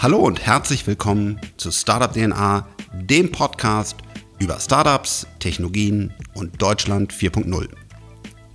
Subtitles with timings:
[0.00, 3.96] Hallo und herzlich willkommen zu Startup DNA, dem Podcast
[4.38, 7.68] über Startups, Technologien und Deutschland 4.0.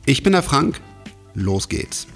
[0.05, 0.79] Ich bin der Frank,
[1.33, 2.07] los geht's.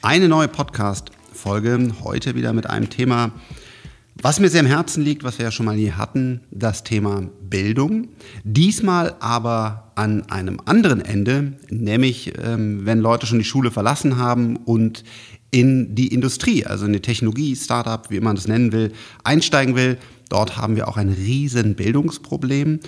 [0.00, 3.32] Eine neue Podcast-Folge, heute wieder mit einem Thema,
[4.22, 7.28] was mir sehr am Herzen liegt, was wir ja schon mal hier hatten, das Thema
[7.48, 8.08] Bildung.
[8.42, 14.56] Diesmal aber an einem anderen Ende, nämlich ähm, wenn Leute schon die Schule verlassen haben
[14.56, 15.04] und
[15.50, 18.92] in die Industrie, also in die Technologie, Startup, wie man das nennen will,
[19.24, 19.98] einsteigen will.
[20.28, 22.80] Dort haben wir auch ein riesen Bildungsproblem.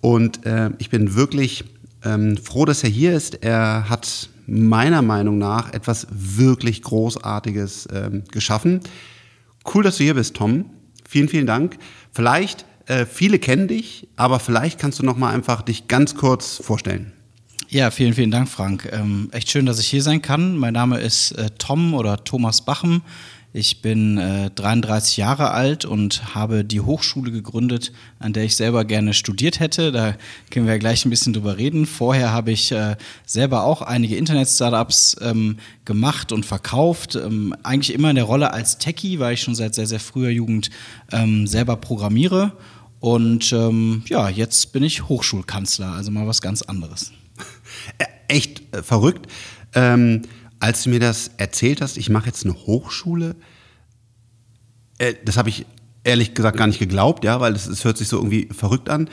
[0.00, 1.64] Und äh, ich bin wirklich
[2.04, 3.42] ähm, froh, dass er hier ist.
[3.42, 8.80] Er hat meiner Meinung nach etwas wirklich Großartiges ähm, geschaffen.
[9.72, 10.66] Cool, dass du hier bist, Tom.
[11.12, 11.76] Vielen, vielen Dank.
[12.10, 16.56] Vielleicht, äh, viele kennen dich, aber vielleicht kannst du noch mal einfach dich ganz kurz
[16.56, 17.12] vorstellen.
[17.68, 18.88] Ja, vielen, vielen Dank, Frank.
[18.90, 20.56] Ähm, echt schön, dass ich hier sein kann.
[20.56, 23.02] Mein Name ist äh, Tom oder Thomas Bachem.
[23.54, 28.86] Ich bin äh, 33 Jahre alt und habe die Hochschule gegründet, an der ich selber
[28.86, 29.92] gerne studiert hätte.
[29.92, 30.16] Da
[30.50, 31.84] können wir gleich ein bisschen drüber reden.
[31.84, 37.14] Vorher habe ich äh, selber auch einige Internet-Startups ähm, gemacht und verkauft.
[37.14, 40.30] Ähm, eigentlich immer in der Rolle als Techie, weil ich schon seit sehr, sehr früher
[40.30, 40.70] Jugend
[41.10, 42.52] ähm, selber programmiere.
[43.00, 47.12] Und ähm, ja, jetzt bin ich Hochschulkanzler, also mal was ganz anderes.
[47.98, 49.26] Äh, echt äh, verrückt.
[49.74, 50.22] Ähm,
[50.62, 53.34] als du mir das erzählt hast, ich mache jetzt eine Hochschule,
[54.98, 55.66] äh, das habe ich
[56.04, 59.10] ehrlich gesagt gar nicht geglaubt, ja, weil es hört sich so irgendwie verrückt an.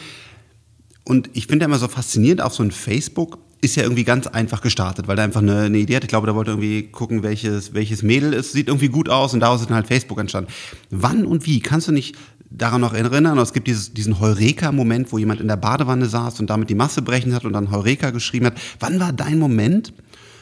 [1.06, 4.62] Und ich finde immer so faszinierend, auf so ein Facebook ist ja irgendwie ganz einfach
[4.62, 6.04] gestartet, weil da einfach eine, eine Idee hat.
[6.04, 9.40] Ich glaube, da wollte irgendwie gucken, welches, welches Mädel ist, sieht irgendwie gut aus und
[9.40, 10.52] daraus ist dann halt Facebook entstanden.
[10.92, 11.62] Wann und wie?
[11.62, 12.16] Kannst du nicht
[12.52, 13.40] daran noch erinnern.
[13.40, 17.02] Es gibt dieses, diesen Heureka-Moment, wo jemand in der Badewanne saß und damit die Masse
[17.02, 18.54] brechen hat und dann Heureka geschrieben hat.
[18.80, 19.94] Wann war dein Moment,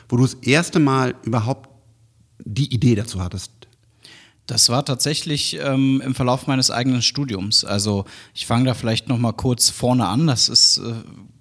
[0.10, 1.70] wo du das erste Mal überhaupt
[2.44, 3.52] die Idee dazu hattest?
[4.46, 7.66] Das war tatsächlich ähm, im Verlauf meines eigenen Studiums.
[7.66, 10.26] Also ich fange da vielleicht noch mal kurz vorne an.
[10.26, 10.94] Das ist äh,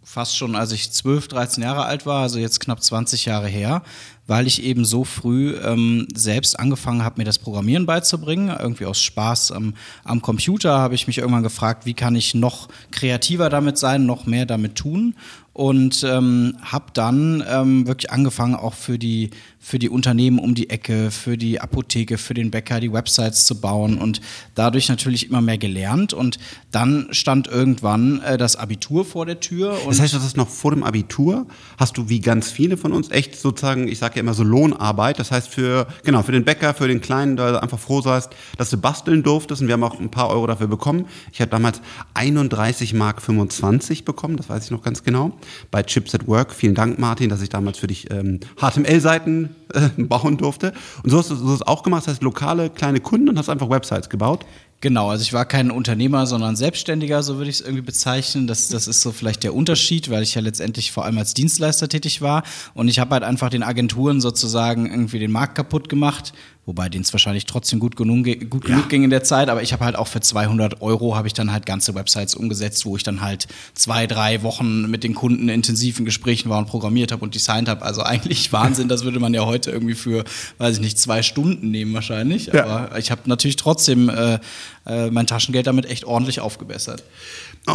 [0.02, 3.82] fast schon, als ich 12, 13 Jahre alt war, also jetzt knapp 20 Jahre her
[4.26, 8.48] weil ich eben so früh ähm, selbst angefangen habe, mir das Programmieren beizubringen.
[8.48, 9.74] Irgendwie aus Spaß am,
[10.04, 14.26] am Computer habe ich mich irgendwann gefragt, wie kann ich noch kreativer damit sein, noch
[14.26, 15.14] mehr damit tun
[15.56, 20.68] und ähm, habe dann ähm, wirklich angefangen, auch für die, für die Unternehmen um die
[20.68, 24.20] Ecke, für die Apotheke, für den Bäcker die Websites zu bauen und
[24.54, 26.12] dadurch natürlich immer mehr gelernt.
[26.12, 26.38] Und
[26.72, 29.78] dann stand irgendwann äh, das Abitur vor der Tür.
[29.88, 31.46] das heißt, das ist noch vor dem Abitur,
[31.78, 35.18] hast du wie ganz viele von uns echt sozusagen, ich sage ja immer so Lohnarbeit,
[35.18, 38.28] das heißt für, genau, für den Bäcker, für den Kleinen, da einfach froh seist,
[38.58, 41.06] dass du basteln durftest und wir haben auch ein paar Euro dafür bekommen.
[41.32, 41.80] Ich habe damals
[42.12, 45.32] 31 Mark 25 bekommen, das weiß ich noch ganz genau
[45.70, 46.52] bei Chips at Work.
[46.52, 50.72] Vielen Dank, Martin, dass ich damals für dich ähm, HTML-Seiten äh, bauen durfte.
[51.02, 53.70] Und so hast du es auch gemacht, das heißt lokale kleine Kunden und hast einfach
[53.70, 54.44] Websites gebaut.
[54.82, 58.46] Genau, also ich war kein Unternehmer, sondern Selbstständiger, so würde ich es irgendwie bezeichnen.
[58.46, 61.88] Das, das ist so vielleicht der Unterschied, weil ich ja letztendlich vor allem als Dienstleister
[61.88, 62.42] tätig war.
[62.74, 66.34] Und ich habe halt einfach den Agenturen sozusagen irgendwie den Markt kaputt gemacht,
[66.66, 68.74] wobei denen es wahrscheinlich trotzdem gut genug, gut ja.
[68.74, 69.48] genug ging in der Zeit.
[69.48, 72.84] Aber ich habe halt auch für 200 Euro habe ich dann halt ganze Websites umgesetzt,
[72.84, 76.66] wo ich dann halt zwei, drei Wochen mit den Kunden intensiv in Gesprächen war und
[76.66, 77.82] programmiert habe und designt habe.
[77.82, 80.24] Also eigentlich Wahnsinn, das würde man ja heute irgendwie für,
[80.58, 82.52] weiß ich nicht, zwei Stunden nehmen wahrscheinlich.
[82.52, 82.98] Aber ja.
[82.98, 84.40] ich habe natürlich trotzdem äh,
[84.86, 87.04] äh, mein Taschengeld damit echt ordentlich aufgebessert.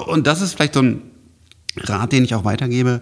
[0.08, 1.02] Und das ist vielleicht so ein
[1.78, 3.02] Rat, den ich auch weitergebe.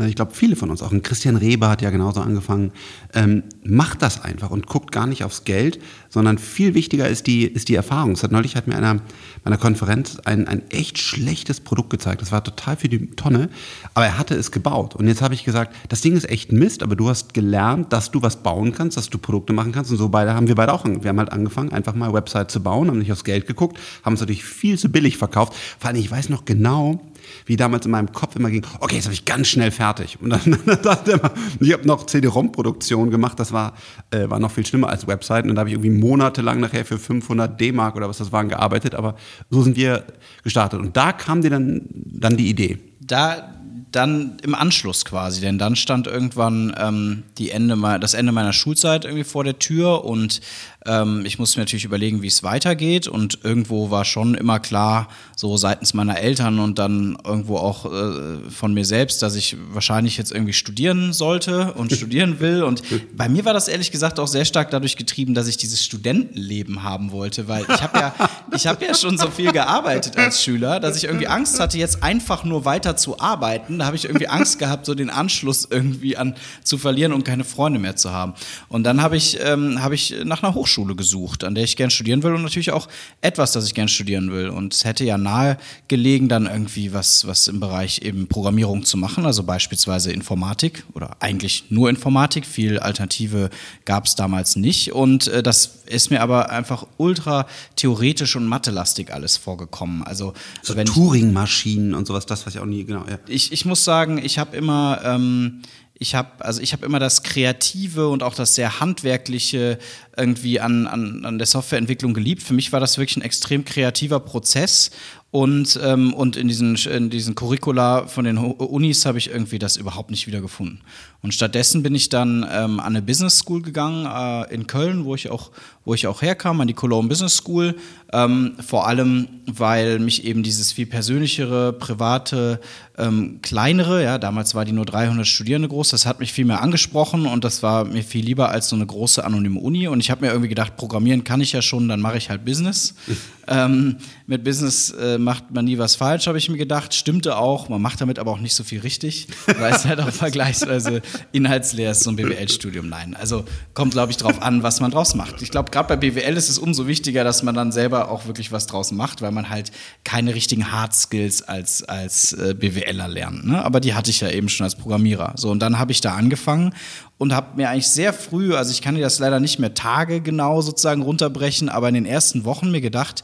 [0.00, 2.72] Äh, ich glaube, viele von uns, auch ein Christian Reber hat ja genauso angefangen,
[3.14, 5.78] ähm, macht das einfach und guckt gar nicht aufs Geld,
[6.08, 8.12] sondern viel wichtiger ist die, ist die Erfahrung.
[8.12, 9.00] Es hat neulich hat mir einer
[9.42, 12.20] bei einer Konferenz ein, ein echt schlechtes Produkt gezeigt.
[12.20, 13.48] Das war total für die Tonne,
[13.94, 14.94] aber er hatte es gebaut.
[14.96, 18.10] Und jetzt habe ich gesagt, das Ding ist echt Mist, aber du hast gelernt, dass
[18.10, 19.90] du was bauen kannst, dass du Produkte machen kannst.
[19.90, 22.62] Und so beide haben wir beide auch, wir haben halt angefangen, einfach mal Website zu
[22.62, 25.54] bauen, haben nicht aufs Geld geguckt, haben es natürlich viel zu billig verkauft.
[25.78, 27.00] Vor allem, ich weiß noch genau,
[27.46, 30.18] wie damals in meinem Kopf immer ging, okay, jetzt habe ich ganz schnell fertig.
[30.20, 33.74] Und dann, dachte immer, ich habe noch CD-ROM-Produktion gemacht, das war,
[34.10, 35.50] äh, war noch viel schlimmer als Webseiten.
[35.50, 38.94] Und da habe ich irgendwie monatelang nachher für 500 D-Mark oder was das waren gearbeitet,
[38.94, 39.16] aber
[39.50, 40.04] so sind wir
[40.42, 40.80] gestartet.
[40.80, 42.78] Und da kam dir dann, dann die Idee.
[43.00, 43.54] Da,
[43.92, 49.04] dann im Anschluss quasi, denn dann stand irgendwann ähm, die Ende, das Ende meiner Schulzeit
[49.04, 50.40] irgendwie vor der Tür und
[50.86, 55.08] Ähm, ich musste mir natürlich überlegen, wie es weitergeht und irgendwo war schon immer klar,
[55.36, 60.16] so seitens meiner Eltern und dann irgendwo auch äh, von mir selbst, dass ich wahrscheinlich
[60.16, 62.62] jetzt irgendwie studieren sollte und studieren will.
[62.62, 62.82] Und
[63.14, 66.82] bei mir war das ehrlich gesagt auch sehr stark dadurch getrieben, dass ich dieses Studentenleben
[66.82, 68.14] haben wollte, weil ich habe ja,
[68.54, 72.02] ich habe ja schon so viel gearbeitet als Schüler, dass ich irgendwie Angst hatte, jetzt
[72.02, 73.78] einfach nur weiter zu arbeiten.
[73.78, 77.44] Da habe ich irgendwie Angst gehabt, so den Anschluss irgendwie an zu verlieren und keine
[77.44, 78.34] Freunde mehr zu haben.
[78.68, 81.90] Und dann habe ich, ähm, habe ich nach einer Hochschule gesucht, an der ich gern
[81.90, 82.88] studieren will und natürlich auch
[83.20, 84.48] etwas, das ich gern studieren will.
[84.48, 85.58] Und es hätte ja nahe
[85.88, 91.16] gelegen, dann irgendwie was, was im Bereich eben Programmierung zu machen, also beispielsweise Informatik oder
[91.20, 92.46] eigentlich nur Informatik.
[92.46, 93.50] Viel Alternative
[93.84, 94.92] gab es damals nicht.
[94.92, 97.46] Und äh, das ist mir aber einfach ultra
[97.76, 100.02] theoretisch und mathelastig alles vorgekommen.
[100.02, 103.04] Also so Turing-Maschinen und sowas, das was ich auch nie genau.
[103.08, 103.18] Ja.
[103.26, 105.62] Ich, ich muss sagen, ich habe immer ähm,
[106.02, 109.78] ich habe also ich habe immer das Kreative und auch das sehr handwerkliche
[110.16, 112.42] irgendwie an, an, an der Softwareentwicklung geliebt.
[112.42, 114.90] Für mich war das wirklich ein extrem kreativer Prozess
[115.30, 119.76] und, ähm, und in diesen, in diesen Curricula von den Unis habe ich irgendwie das
[119.76, 120.80] überhaupt nicht wiedergefunden.
[121.22, 125.14] Und stattdessen bin ich dann ähm, an eine Business School gegangen äh, in Köln, wo
[125.14, 125.50] ich auch,
[125.84, 127.76] wo ich auch herkam, an die Cologne Business School.
[128.12, 132.60] Ähm, vor allem, weil mich eben dieses viel persönlichere, private,
[132.98, 136.60] ähm, kleinere, ja, damals war die nur 300 Studierende groß, das hat mich viel mehr
[136.60, 139.88] angesprochen und das war mir viel lieber als so eine große anonyme Uni.
[139.88, 142.44] Und ich habe mir irgendwie gedacht, programmieren kann ich ja schon, dann mache ich halt
[142.44, 142.94] Business.
[143.48, 143.96] ähm,
[144.26, 146.94] mit Business äh, macht man nie was falsch, habe ich mir gedacht.
[146.94, 149.28] Stimmte auch, man macht damit aber auch nicht so viel richtig,
[149.58, 151.02] weil es halt auch vergleichsweise
[151.32, 152.88] inhaltsleer ist, so ein BWL-Studium.
[152.88, 155.42] Nein, also kommt, glaube ich, drauf an, was man draus macht.
[155.42, 158.52] Ich glaube, gerade bei BWL ist es umso wichtiger, dass man dann selber auch wirklich
[158.52, 159.72] was draus macht, weil man halt
[160.04, 163.46] keine richtigen Hard Skills als, als äh, BWLer lernt.
[163.46, 163.64] Ne?
[163.64, 165.34] Aber die hatte ich ja eben schon als Programmierer.
[165.36, 166.74] So, und dann habe ich da angefangen
[167.18, 170.20] und habe mir eigentlich sehr früh, also ich kann dir das leider nicht mehr Tage
[170.20, 173.22] genau sozusagen runterbrechen, aber in den ersten Wochen mir gedacht,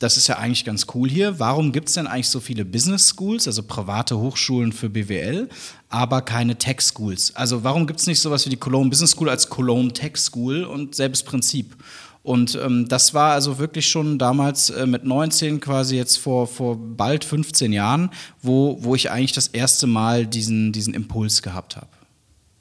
[0.00, 1.38] das ist ja eigentlich ganz cool hier.
[1.38, 5.48] Warum gibt es denn eigentlich so viele Business Schools, also private Hochschulen für BWL,
[5.90, 7.36] aber keine Tech Schools?
[7.36, 10.64] Also warum gibt es nicht sowas wie die Cologne Business School als Cologne Tech School
[10.64, 11.76] und selbes Prinzip?
[12.22, 16.78] Und ähm, das war also wirklich schon damals äh, mit 19, quasi jetzt vor, vor
[16.78, 18.10] bald 15 Jahren,
[18.40, 21.88] wo, wo ich eigentlich das erste Mal diesen, diesen Impuls gehabt habe.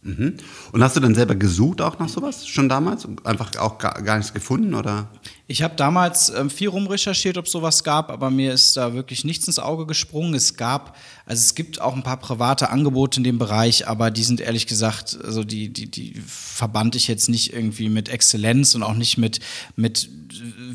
[0.02, 0.36] Mhm.
[0.72, 3.08] Und hast du dann selber gesucht auch nach sowas schon damals?
[3.24, 5.10] Einfach auch gar, gar nichts gefunden oder?
[5.52, 9.48] Ich habe damals ähm, viel rumrecherchiert, ob sowas gab, aber mir ist da wirklich nichts
[9.48, 10.36] ins Auge gesprungen.
[10.36, 14.24] Es gab, also es gibt auch ein paar private Angebote in dem Bereich, aber die
[14.24, 18.84] sind ehrlich gesagt, also die, die, die verband ich jetzt nicht irgendwie mit Exzellenz und
[18.84, 19.40] auch nicht mit,
[19.76, 20.08] mit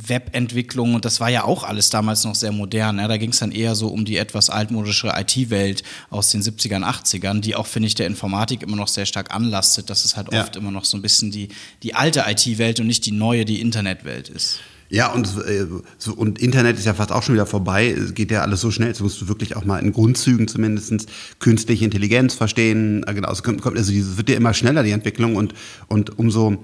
[0.06, 0.94] Webentwicklung.
[0.94, 2.98] Und das war ja auch alles damals noch sehr modern.
[2.98, 6.84] Ja, da ging es dann eher so um die etwas altmodische IT-Welt aus den 70ern,
[6.84, 10.32] 80ern, die auch, finde ich, der Informatik immer noch sehr stark anlastet, dass es halt
[10.32, 10.42] ja.
[10.42, 11.48] oft immer noch so ein bisschen die,
[11.82, 14.60] die alte IT-Welt und nicht die neue, die Internetwelt ist.
[14.90, 15.66] Ja, und, äh,
[15.98, 17.88] so, und Internet ist ja fast auch schon wieder vorbei.
[17.88, 18.88] Es geht ja alles so schnell.
[18.88, 21.06] Jetzt musst du wirklich auch mal in Grundzügen zumindest
[21.40, 23.02] künstliche Intelligenz verstehen.
[23.06, 25.36] Äh, genau, es kommt, also es wird ja immer schneller, die Entwicklung.
[25.36, 25.54] Und,
[25.88, 26.58] und umso,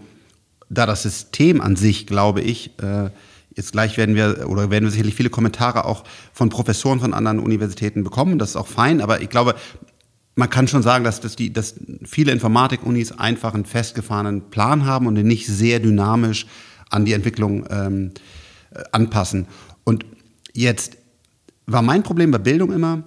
[0.70, 3.10] da das System an sich, glaube ich, äh,
[3.54, 7.40] jetzt gleich werden wir, oder werden wir sicherlich viele Kommentare auch von Professoren von anderen
[7.40, 8.38] Universitäten bekommen.
[8.38, 9.00] Das ist auch fein.
[9.00, 9.56] Aber ich glaube,
[10.36, 11.74] man kann schon sagen, dass, dass, die, dass
[12.04, 16.46] viele Informatik-Unis einfach einen festgefahrenen Plan haben und den nicht sehr dynamisch
[16.88, 18.12] an die Entwicklung ähm,
[18.72, 19.46] äh, anpassen.
[19.84, 20.06] Und
[20.54, 20.96] jetzt
[21.66, 23.04] war mein Problem bei Bildung immer,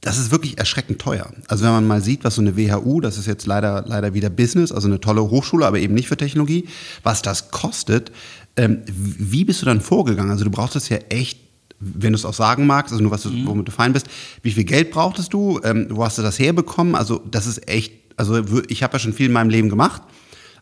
[0.00, 1.30] das ist wirklich erschreckend teuer.
[1.48, 4.30] Also wenn man mal sieht, was so eine WHU, das ist jetzt leider, leider wieder
[4.30, 6.68] Business, also eine tolle Hochschule, aber eben nicht für Technologie,
[7.02, 8.10] was das kostet,
[8.56, 10.30] ähm, wie bist du dann vorgegangen?
[10.30, 11.38] Also du brauchst es ja echt,
[11.78, 13.46] wenn du es auch sagen magst, also nur was du, mhm.
[13.46, 14.06] womit du fein bist,
[14.42, 16.94] wie viel Geld brauchtest du, ähm, wo hast du das herbekommen?
[16.94, 20.02] Also das ist echt, also ich habe ja schon viel in meinem Leben gemacht,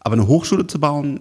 [0.01, 1.21] aber eine Hochschule zu bauen,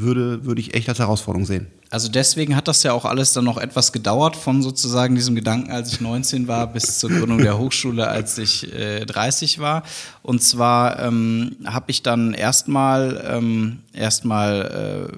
[0.00, 1.66] würde, würde ich echt als Herausforderung sehen.
[1.90, 5.70] Also deswegen hat das ja auch alles dann noch etwas gedauert von sozusagen diesem Gedanken,
[5.70, 9.84] als ich 19 war, bis zur Gründung der Hochschule, als ich äh, 30 war.
[10.22, 15.10] Und zwar ähm, habe ich dann erstmal ähm, erstmal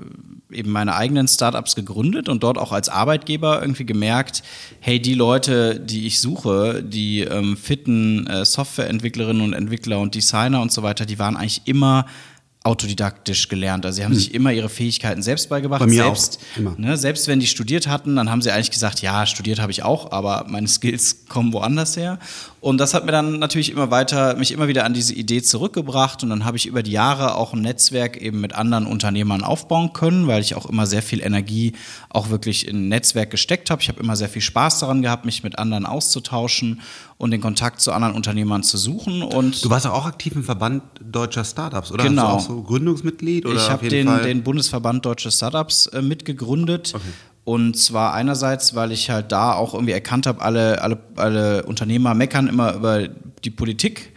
[0.50, 4.42] äh, eben meine eigenen Startups gegründet und dort auch als Arbeitgeber irgendwie gemerkt,
[4.80, 10.60] hey, die Leute, die ich suche, die ähm, fitten äh, Softwareentwicklerinnen und Entwickler und Designer
[10.60, 12.06] und so weiter, die waren eigentlich immer
[12.66, 13.86] autodidaktisch gelernt.
[13.86, 14.18] Also sie haben hm.
[14.18, 15.80] sich immer ihre Fähigkeiten selbst beigebracht.
[15.80, 16.58] Bei mir selbst, auch.
[16.58, 16.74] Immer.
[16.76, 19.82] Ne, selbst wenn die studiert hatten, dann haben sie eigentlich gesagt, ja, studiert habe ich
[19.82, 22.18] auch, aber meine Skills kommen woanders her.
[22.66, 26.24] Und das hat mir dann natürlich immer weiter, mich immer wieder an diese Idee zurückgebracht.
[26.24, 29.92] Und dann habe ich über die Jahre auch ein Netzwerk eben mit anderen Unternehmern aufbauen
[29.92, 31.74] können, weil ich auch immer sehr viel Energie
[32.08, 33.82] auch wirklich in ein Netzwerk gesteckt habe.
[33.82, 36.80] Ich habe immer sehr viel Spaß daran gehabt, mich mit anderen auszutauschen
[37.18, 39.22] und den Kontakt zu anderen Unternehmern zu suchen.
[39.22, 42.02] Und du warst auch aktiv im Verband deutscher Startups, oder?
[42.02, 43.46] Genau, so so Gründungsmitglied?
[43.46, 46.94] Oder ich habe den, den Bundesverband Deutsche Startups äh, mitgegründet.
[46.96, 47.04] Okay.
[47.46, 52.12] Und zwar einerseits, weil ich halt da auch irgendwie erkannt habe, alle, alle, alle Unternehmer
[52.12, 54.12] meckern immer über die Politik,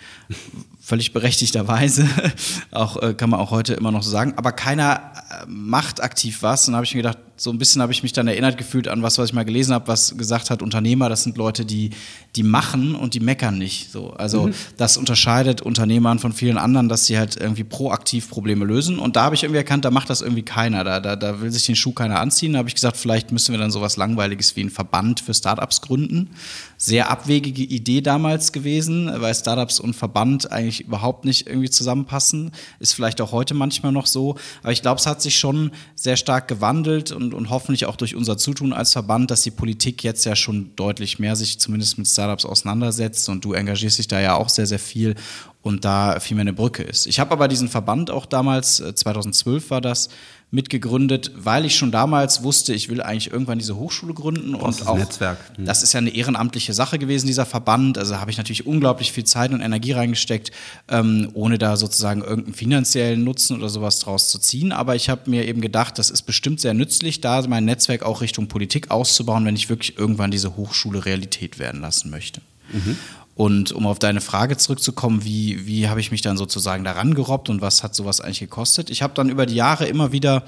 [0.81, 2.09] völlig berechtigterweise,
[2.71, 6.41] auch äh, kann man auch heute immer noch so sagen, aber keiner äh, macht aktiv
[6.41, 6.67] was.
[6.67, 8.89] Und dann habe ich mir gedacht, so ein bisschen habe ich mich dann erinnert gefühlt
[8.89, 11.91] an was, was ich mal gelesen habe, was gesagt hat, Unternehmer, das sind Leute, die,
[12.35, 13.91] die machen und die meckern nicht.
[13.91, 14.11] So.
[14.11, 14.53] Also mhm.
[14.75, 18.99] das unterscheidet Unternehmern von vielen anderen, dass sie halt irgendwie proaktiv Probleme lösen.
[18.99, 20.83] Und da habe ich irgendwie erkannt, da macht das irgendwie keiner.
[20.83, 22.53] Da, da, da will sich den Schuh keiner anziehen.
[22.53, 25.79] Da habe ich gesagt, vielleicht müssen wir dann sowas Langweiliges wie einen Verband für Startups
[25.79, 26.31] gründen.
[26.75, 32.51] Sehr abwegige Idee damals gewesen, weil Startups und Verband eigentlich überhaupt nicht irgendwie zusammenpassen.
[32.79, 34.35] Ist vielleicht auch heute manchmal noch so.
[34.61, 37.95] Aber ich glaube, es hat sich schon sehr stark gewandelt und und, und hoffentlich auch
[37.95, 41.97] durch unser Zutun als Verband, dass die Politik jetzt ja schon deutlich mehr sich zumindest
[41.97, 43.29] mit Startups auseinandersetzt.
[43.29, 45.15] Und du engagierst dich da ja auch sehr, sehr viel
[45.61, 47.05] und da viel mehr eine Brücke ist.
[47.05, 50.09] Ich habe aber diesen Verband auch damals, 2012 äh, war das,
[50.51, 54.97] mitgegründet, weil ich schon damals wusste, ich will eigentlich irgendwann diese Hochschule gründen und auch
[54.97, 55.37] Netzwerk.
[55.57, 55.65] Mhm.
[55.65, 57.99] Das ist ja eine ehrenamtliche Sache gewesen, dieser Verband.
[57.99, 60.51] Also habe ich natürlich unglaublich viel Zeit und Energie reingesteckt,
[60.87, 64.71] ähm, ohne da sozusagen irgendeinen finanziellen Nutzen oder sowas draus zu ziehen.
[64.71, 68.21] Aber ich habe mir eben gedacht, das ist bestimmt sehr nützlich, da mein Netzwerk auch
[68.21, 72.41] Richtung Politik auszubauen, wenn ich wirklich irgendwann diese Hochschule Realität werden lassen möchte.
[72.71, 72.97] Mhm.
[73.39, 77.47] Und um auf deine Frage zurückzukommen, wie, wie habe ich mich dann sozusagen daran gerobbt
[77.47, 78.89] und was hat sowas eigentlich gekostet?
[78.89, 80.43] Ich habe dann über die Jahre immer wieder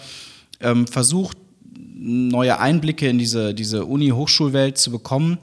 [0.59, 1.37] ähm, versucht,
[1.73, 5.37] neue Einblicke in diese, diese Uni-Hochschulwelt zu bekommen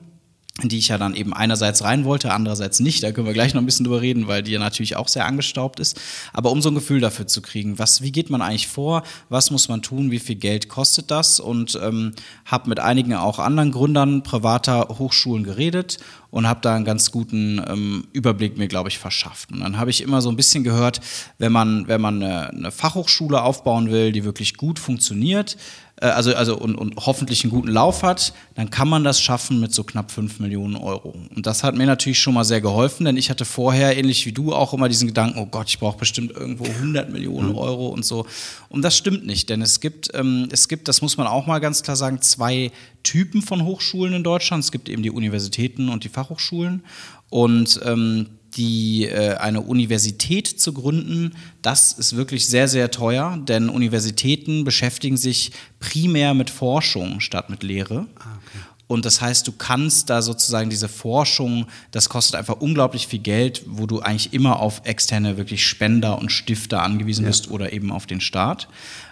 [0.62, 3.03] die ich ja dann eben einerseits rein wollte, andererseits nicht.
[3.03, 5.25] Da können wir gleich noch ein bisschen drüber reden, weil die ja natürlich auch sehr
[5.25, 6.00] angestaubt ist.
[6.33, 9.53] Aber um so ein Gefühl dafür zu kriegen, was, wie geht man eigentlich vor, was
[9.53, 11.38] muss man tun, wie viel Geld kostet das?
[11.38, 12.12] Und ähm,
[12.45, 15.99] habe mit einigen auch anderen Gründern privater Hochschulen geredet
[16.31, 19.53] und habe da einen ganz guten ähm, Überblick mir, glaube ich, verschafft.
[19.53, 21.00] Und dann habe ich immer so ein bisschen gehört,
[21.38, 25.57] wenn man, wenn man eine, eine Fachhochschule aufbauen will, die wirklich gut funktioniert,
[26.00, 29.73] also, also und, und hoffentlich einen guten Lauf hat, dann kann man das schaffen mit
[29.75, 31.14] so knapp 5 Millionen Euro.
[31.35, 34.33] Und das hat mir natürlich schon mal sehr geholfen, denn ich hatte vorher, ähnlich wie
[34.33, 37.59] du, auch immer diesen Gedanken, oh Gott, ich brauche bestimmt irgendwo 100 Millionen.
[37.59, 38.26] Euro und so.
[38.69, 41.59] Und das stimmt nicht, denn es gibt, ähm, es gibt, das muss man auch mal
[41.59, 42.71] ganz klar sagen, zwei
[43.02, 44.64] Typen von Hochschulen in Deutschland.
[44.64, 46.85] Es gibt eben die Universitäten und die Fachhochschulen.
[47.31, 48.26] Und ähm,
[48.57, 55.17] die, äh, eine Universität zu gründen, das ist wirklich sehr, sehr teuer, denn Universitäten beschäftigen
[55.17, 58.07] sich primär mit Forschung statt mit Lehre.
[58.19, 58.59] Ah, okay.
[58.88, 63.62] Und das heißt, du kannst da sozusagen diese Forschung, das kostet einfach unglaublich viel Geld,
[63.67, 67.28] wo du eigentlich immer auf externe wirklich Spender und Stifter angewiesen ja.
[67.28, 68.69] bist oder eben auf den Staat.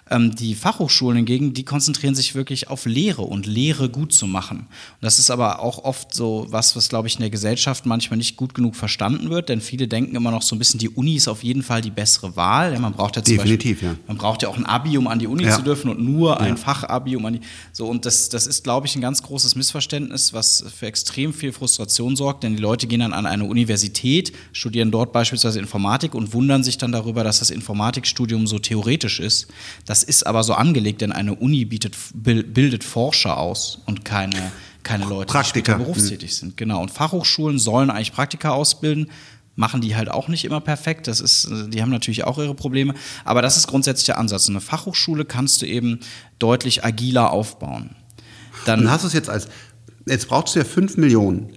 [0.09, 4.59] Ähm, die Fachhochschulen hingegen, die konzentrieren sich wirklich auf Lehre und Lehre gut zu machen.
[4.59, 4.67] Und
[5.01, 8.37] das ist aber auch oft so was, was, glaube ich, in der Gesellschaft manchmal nicht
[8.37, 11.27] gut genug verstanden wird, denn viele denken immer noch so ein bisschen, die Uni ist
[11.27, 12.73] auf jeden Fall die bessere Wahl.
[12.73, 13.95] Ja, man braucht ja Definitiv, Beispiel, ja.
[14.07, 15.55] Man braucht ja auch ein Abi, um an die Uni ja.
[15.55, 17.41] zu dürfen und nur ein Fachabi, um an die.
[17.73, 21.51] So, und das, das ist, glaube ich, ein ganz großes Missverständnis, was für extrem viel
[21.51, 26.33] Frustration sorgt, denn die Leute gehen dann an eine Universität, studieren dort beispielsweise Informatik und
[26.33, 29.47] wundern sich dann darüber, dass das Informatikstudium so theoretisch ist.
[29.85, 34.51] Das das ist aber so angelegt, denn eine Uni bietet, bildet Forscher aus und keine,
[34.83, 35.73] keine Leute, Praktiker.
[35.73, 36.55] die berufstätig sind.
[36.55, 36.83] Genau.
[36.83, 39.09] Und Fachhochschulen sollen eigentlich Praktika ausbilden
[39.59, 41.07] machen die halt auch nicht immer perfekt.
[41.07, 42.93] Das ist, die haben natürlich auch ihre Probleme.
[43.25, 44.47] Aber das ist grundsätzlich der Ansatz.
[44.47, 45.99] Eine Fachhochschule kannst du eben
[46.37, 47.95] deutlich agiler aufbauen.
[48.65, 49.47] Dann Und hast du es jetzt als,
[50.05, 51.53] jetzt brauchst du ja 5 Millionen.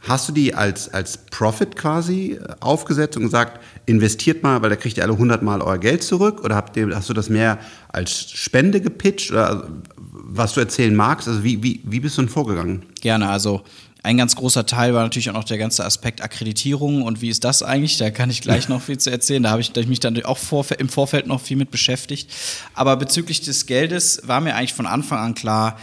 [0.00, 4.98] Hast du die als, als Profit quasi aufgesetzt und gesagt, investiert mal, weil da kriegt
[4.98, 6.44] ihr alle 100 Mal euer Geld zurück?
[6.44, 9.30] Oder habt ihr, hast du das mehr als Spende gepitcht?
[9.30, 11.26] Oder was du erzählen magst?
[11.26, 12.84] Also wie, wie, wie bist du denn vorgegangen?
[13.00, 13.62] Gerne, also
[14.02, 17.44] ein ganz großer Teil war natürlich auch noch der ganze Aspekt Akkreditierung und wie ist
[17.44, 17.98] das eigentlich?
[17.98, 19.42] Da kann ich gleich noch viel zu erzählen.
[19.42, 22.30] Da habe ich, mich dann auch vor, im Vorfeld noch viel mit beschäftigt.
[22.74, 25.78] Aber bezüglich des Geldes war mir eigentlich von Anfang an klar,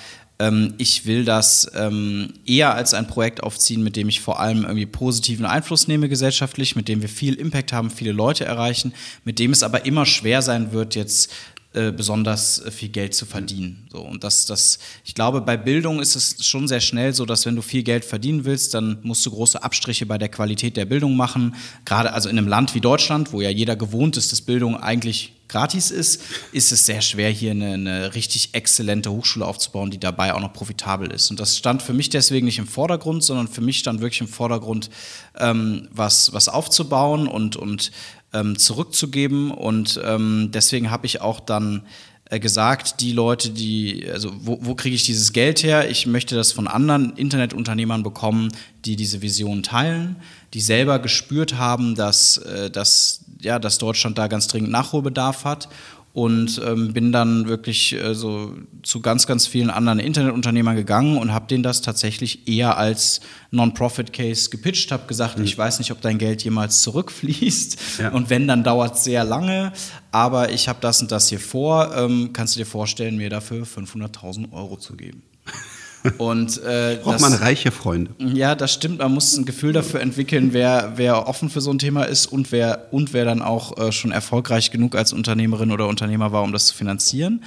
[0.77, 4.85] ich will das ähm, eher als ein Projekt aufziehen, mit dem ich vor allem irgendwie
[4.85, 9.51] positiven Einfluss nehme gesellschaftlich, mit dem wir viel Impact haben, viele Leute erreichen, mit dem
[9.51, 11.31] es aber immer schwer sein wird, jetzt
[11.75, 13.87] äh, besonders viel Geld zu verdienen.
[13.91, 17.45] So, und das, das, ich glaube, bei Bildung ist es schon sehr schnell so, dass
[17.45, 20.85] wenn du viel Geld verdienen willst, dann musst du große Abstriche bei der Qualität der
[20.85, 21.55] Bildung machen.
[21.83, 25.34] Gerade also in einem Land wie Deutschland, wo ja jeder gewohnt ist, dass Bildung eigentlich
[25.47, 26.21] gratis ist,
[26.51, 30.53] ist es sehr schwer, hier eine, eine, richtig exzellente Hochschule aufzubauen, die dabei auch noch
[30.53, 31.29] profitabel ist.
[31.31, 34.27] Und das stand für mich deswegen nicht im Vordergrund, sondern für mich stand wirklich im
[34.27, 34.89] Vordergrund,
[35.37, 37.91] ähm, was, was aufzubauen und, und
[38.33, 39.51] ähm, zurückzugeben.
[39.51, 41.83] Und ähm, deswegen habe ich auch dann
[42.29, 45.89] äh, gesagt, die Leute, die, also wo, wo kriege ich dieses Geld her?
[45.89, 48.51] Ich möchte das von anderen Internetunternehmern bekommen,
[48.83, 50.15] die diese Vision teilen,
[50.55, 55.67] die selber gespürt haben, dass, äh, dass, ja, dass Deutschland da ganz dringend Nachholbedarf hat
[56.13, 61.33] und ähm, bin dann wirklich äh, so zu ganz, ganz vielen anderen Internetunternehmern gegangen und
[61.33, 63.19] habe denen das tatsächlich eher als
[63.51, 65.43] Non-Profit-Case gepitcht, habe gesagt, mhm.
[65.43, 68.11] ich weiß nicht, ob dein Geld jemals zurückfließt ja.
[68.11, 69.73] und wenn, dann dauert es sehr lange,
[70.11, 73.65] aber ich habe das und das hier vor, ähm, kannst du dir vorstellen, mir dafür
[73.65, 75.21] 500.000 Euro zu geben.
[76.17, 78.11] Und, äh, Braucht das, man reiche Freunde.
[78.19, 78.99] Ja, das stimmt.
[78.99, 82.51] Man muss ein Gefühl dafür entwickeln, wer, wer offen für so ein Thema ist und
[82.51, 86.51] wer, und wer dann auch äh, schon erfolgreich genug als Unternehmerin oder Unternehmer war, um
[86.51, 87.43] das zu finanzieren.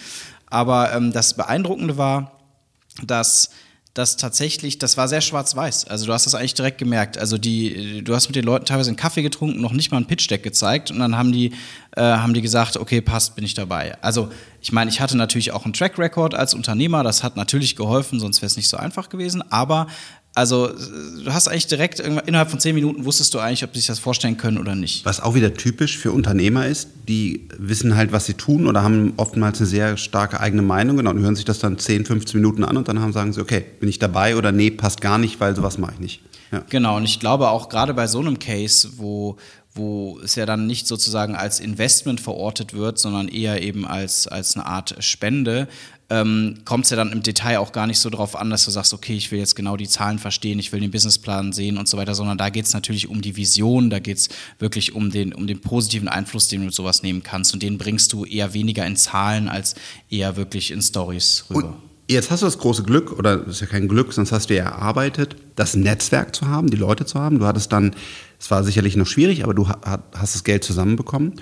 [0.47, 2.33] Aber ähm, das Beeindruckende war,
[3.05, 3.50] dass
[3.99, 5.87] das tatsächlich, das war sehr schwarz-weiß.
[5.88, 7.19] Also du hast das eigentlich direkt gemerkt.
[7.19, 10.07] Also die, du hast mit den Leuten teilweise einen Kaffee getrunken, noch nicht mal ein
[10.07, 11.53] Pitch-Deck gezeigt und dann haben die,
[11.97, 14.00] äh, haben die gesagt, okay, passt, bin ich dabei.
[14.00, 14.29] Also
[14.61, 18.43] ich meine, ich hatte natürlich auch einen Track-Record als Unternehmer, das hat natürlich geholfen, sonst
[18.43, 19.87] wäre es nicht so einfach gewesen, aber
[20.35, 23.88] also du hast eigentlich direkt innerhalb von zehn Minuten wusstest du eigentlich, ob sie sich
[23.88, 25.05] das vorstellen können oder nicht.
[25.05, 29.15] Was auch wieder typisch für Unternehmer ist, die wissen halt, was sie tun oder haben
[29.17, 32.62] oftmals eine sehr starke eigene Meinung genau, und hören sich das dann 10, 15 Minuten
[32.62, 35.41] an und dann haben, sagen sie, okay, bin ich dabei oder nee, passt gar nicht,
[35.41, 36.23] weil sowas mache ich nicht.
[36.53, 36.62] Ja.
[36.71, 39.37] Genau, und ich glaube auch gerade bei so einem Case, wo,
[39.78, 44.56] wo es ja dann nicht sozusagen als Investment verortet wird, sondern eher eben als, als
[44.56, 45.68] eine Art Spende,
[46.11, 48.70] ähm, kommt es ja dann im Detail auch gar nicht so darauf an, dass du
[48.70, 51.87] sagst, okay, ich will jetzt genau die Zahlen verstehen, ich will den Businessplan sehen und
[51.87, 55.11] so weiter, sondern da geht es natürlich um die Vision, da geht es wirklich um
[55.11, 58.25] den, um den positiven Einfluss, den du mit sowas nehmen kannst und den bringst du
[58.25, 59.75] eher weniger in Zahlen als
[60.08, 61.68] eher wirklich in Stories rüber.
[61.68, 61.75] Und
[62.08, 64.56] jetzt hast du das große Glück, oder das ist ja kein Glück, sonst hast du
[64.56, 67.38] ja erarbeitet, das Netzwerk zu haben, die Leute zu haben.
[67.38, 67.94] Du hattest dann,
[68.38, 71.35] es war sicherlich noch schwierig, aber du hast das Geld zusammenbekommen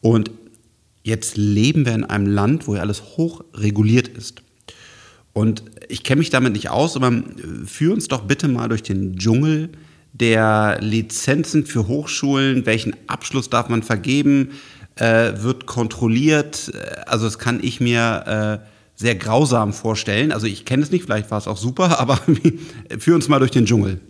[0.00, 0.30] und
[1.06, 4.42] Jetzt leben wir in einem Land, wo ja alles hoch reguliert ist.
[5.32, 7.12] Und ich kenne mich damit nicht aus, aber
[7.64, 9.68] führ uns doch bitte mal durch den Dschungel
[10.12, 12.66] der Lizenzen für Hochschulen.
[12.66, 14.50] Welchen Abschluss darf man vergeben?
[14.96, 16.72] Äh, wird kontrolliert?
[17.06, 20.32] Also das kann ich mir äh, sehr grausam vorstellen.
[20.32, 22.18] Also ich kenne es nicht, vielleicht war es auch super, aber
[22.98, 24.00] führ uns mal durch den Dschungel.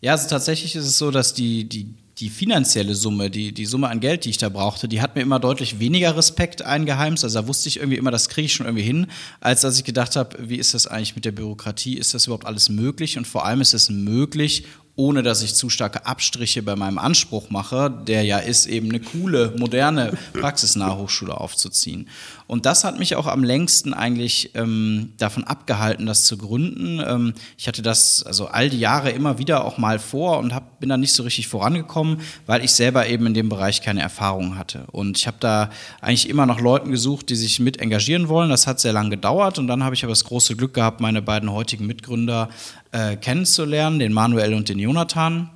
[0.00, 3.88] Ja, also tatsächlich ist es so, dass die, die die finanzielle Summe, die, die Summe
[3.88, 7.22] an Geld, die ich da brauchte, die hat mir immer deutlich weniger Respekt eingeheimst.
[7.22, 9.06] Also da wusste ich irgendwie immer, das kriege ich schon irgendwie hin,
[9.40, 11.94] als dass ich gedacht habe, wie ist das eigentlich mit der Bürokratie?
[11.94, 13.18] Ist das überhaupt alles möglich?
[13.18, 14.64] Und vor allem ist es möglich,
[14.96, 18.98] ohne dass ich zu starke Abstriche bei meinem Anspruch mache, der ja ist, eben eine
[18.98, 22.08] coole, moderne, praxisnahe Hochschule aufzuziehen.
[22.48, 26.98] Und das hat mich auch am längsten eigentlich ähm, davon abgehalten, das zu gründen.
[27.06, 30.80] Ähm, ich hatte das also all die Jahre immer wieder auch mal vor und hab,
[30.80, 34.56] bin da nicht so richtig vorangekommen, weil ich selber eben in dem Bereich keine Erfahrung
[34.56, 34.84] hatte.
[34.92, 35.68] Und ich habe da
[36.00, 38.48] eigentlich immer noch Leuten gesucht, die sich mit engagieren wollen.
[38.48, 41.20] Das hat sehr lange gedauert und dann habe ich aber das große Glück gehabt, meine
[41.20, 42.48] beiden heutigen Mitgründer
[42.92, 45.50] äh, kennenzulernen, den Manuel und den Jonathan.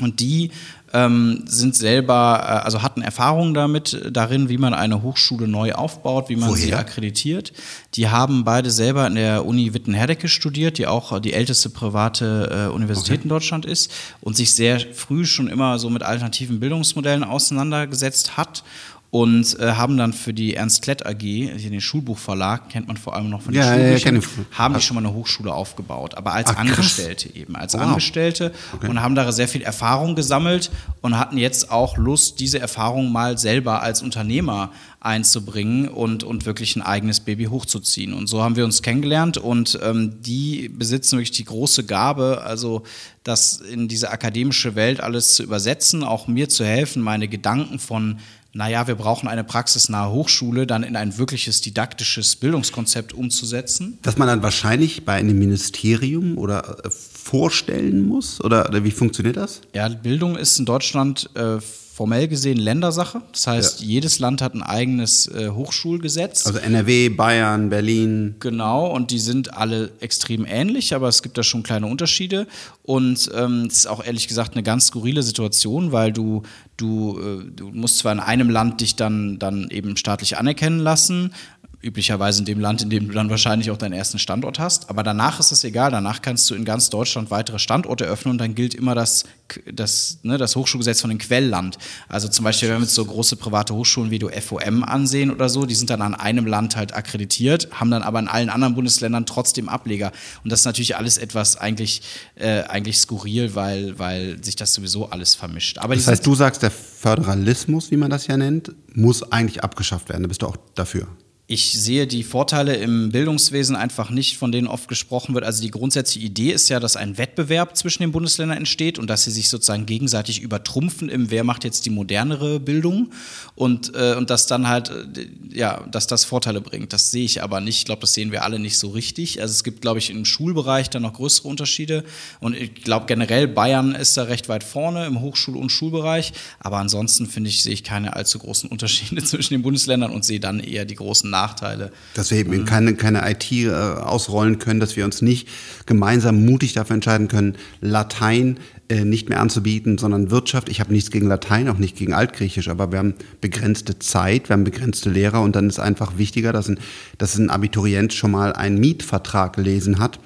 [0.00, 0.50] Und die
[0.92, 6.28] ähm, sind selber, äh, also hatten Erfahrungen damit, darin, wie man eine Hochschule neu aufbaut,
[6.28, 6.62] wie man Woher?
[6.62, 7.52] sie akkreditiert.
[7.94, 12.74] Die haben beide selber in der Uni Witten-Herdecke studiert, die auch die älteste private äh,
[12.74, 13.22] Universität okay.
[13.24, 18.64] in Deutschland ist und sich sehr früh schon immer so mit alternativen Bildungsmodellen auseinandergesetzt hat
[19.10, 23.16] und äh, haben dann für die Ernst Klett AG, hier den Schulbuchverlag, kennt man vor
[23.16, 24.22] allem noch von den ja, Schulbüchern, ja,
[24.56, 27.82] haben die schon mal eine Hochschule aufgebaut, aber als Ach, Angestellte eben, als wow.
[27.82, 28.86] Angestellte okay.
[28.88, 30.70] und haben da sehr viel Erfahrung gesammelt
[31.00, 34.70] und hatten jetzt auch Lust, diese Erfahrung mal selber als Unternehmer
[35.00, 38.12] einzubringen und, und wirklich ein eigenes Baby hochzuziehen.
[38.12, 42.82] Und so haben wir uns kennengelernt und ähm, die besitzen wirklich die große Gabe, also
[43.24, 48.18] das in diese akademische Welt alles zu übersetzen, auch mir zu helfen, meine Gedanken von
[48.52, 53.98] naja, wir brauchen eine praxisnahe Hochschule, dann in ein wirkliches didaktisches Bildungskonzept umzusetzen?
[54.02, 58.42] Das man dann wahrscheinlich bei einem Ministerium oder äh, vorstellen muss?
[58.42, 59.60] Oder, oder wie funktioniert das?
[59.74, 61.58] Ja, Bildung ist in Deutschland äh,
[62.00, 63.20] formell gesehen Ländersache.
[63.30, 63.86] Das heißt, ja.
[63.86, 66.46] jedes Land hat ein eigenes äh, Hochschulgesetz.
[66.46, 68.36] Also NRW, Bayern, Berlin.
[68.40, 72.46] Genau, und die sind alle extrem ähnlich, aber es gibt da schon kleine Unterschiede.
[72.84, 76.42] Und ähm, es ist auch ehrlich gesagt eine ganz skurrile Situation, weil du,
[76.78, 81.34] du, äh, du musst zwar in einem Land dich dann, dann eben staatlich anerkennen lassen,
[81.82, 84.90] üblicherweise in dem Land, in dem du dann wahrscheinlich auch deinen ersten Standort hast.
[84.90, 85.90] Aber danach ist es egal.
[85.90, 89.24] Danach kannst du in ganz Deutschland weitere Standorte öffnen und dann gilt immer das,
[89.72, 91.78] das, ne, das Hochschulgesetz von dem Quellland.
[92.08, 95.48] Also zum Beispiel, wenn wir uns so große private Hochschulen wie du FOM ansehen oder
[95.48, 98.74] so, die sind dann an einem Land halt akkreditiert, haben dann aber in allen anderen
[98.74, 100.12] Bundesländern trotzdem Ableger.
[100.44, 102.02] Und das ist natürlich alles etwas eigentlich,
[102.34, 105.78] äh, eigentlich skurril, weil, weil sich das sowieso alles vermischt.
[105.78, 110.10] Aber das heißt, du sagst, der Föderalismus, wie man das ja nennt, muss eigentlich abgeschafft
[110.10, 110.24] werden.
[110.24, 111.08] Da bist du auch dafür.
[111.50, 115.44] Ich sehe die Vorteile im Bildungswesen einfach nicht, von denen oft gesprochen wird.
[115.44, 119.24] Also die grundsätzliche Idee ist ja, dass ein Wettbewerb zwischen den Bundesländern entsteht und dass
[119.24, 123.10] sie sich sozusagen gegenseitig übertrumpfen im, wer macht jetzt die modernere Bildung
[123.56, 126.92] und, äh, und dass dann halt, äh, ja, dass das Vorteile bringt.
[126.92, 127.78] Das sehe ich aber nicht.
[127.78, 129.42] Ich glaube, das sehen wir alle nicht so richtig.
[129.42, 132.04] Also es gibt, glaube ich, im Schulbereich dann noch größere Unterschiede
[132.38, 136.76] und ich glaube generell Bayern ist da recht weit vorne im Hochschul- und Schulbereich, aber
[136.76, 140.60] ansonsten finde ich, sehe ich keine allzu großen Unterschiede zwischen den Bundesländern und sehe dann
[140.60, 141.90] eher die großen Nachteile Nachteile.
[142.14, 145.48] Dass wir eben keine, keine IT äh, ausrollen können, dass wir uns nicht
[145.86, 150.68] gemeinsam mutig dafür entscheiden können, Latein äh, nicht mehr anzubieten, sondern Wirtschaft.
[150.68, 154.54] Ich habe nichts gegen Latein, auch nicht gegen Altgriechisch, aber wir haben begrenzte Zeit, wir
[154.54, 156.78] haben begrenzte Lehrer und dann ist einfach wichtiger, dass ein,
[157.16, 160.18] dass ein Abiturient schon mal einen Mietvertrag gelesen hat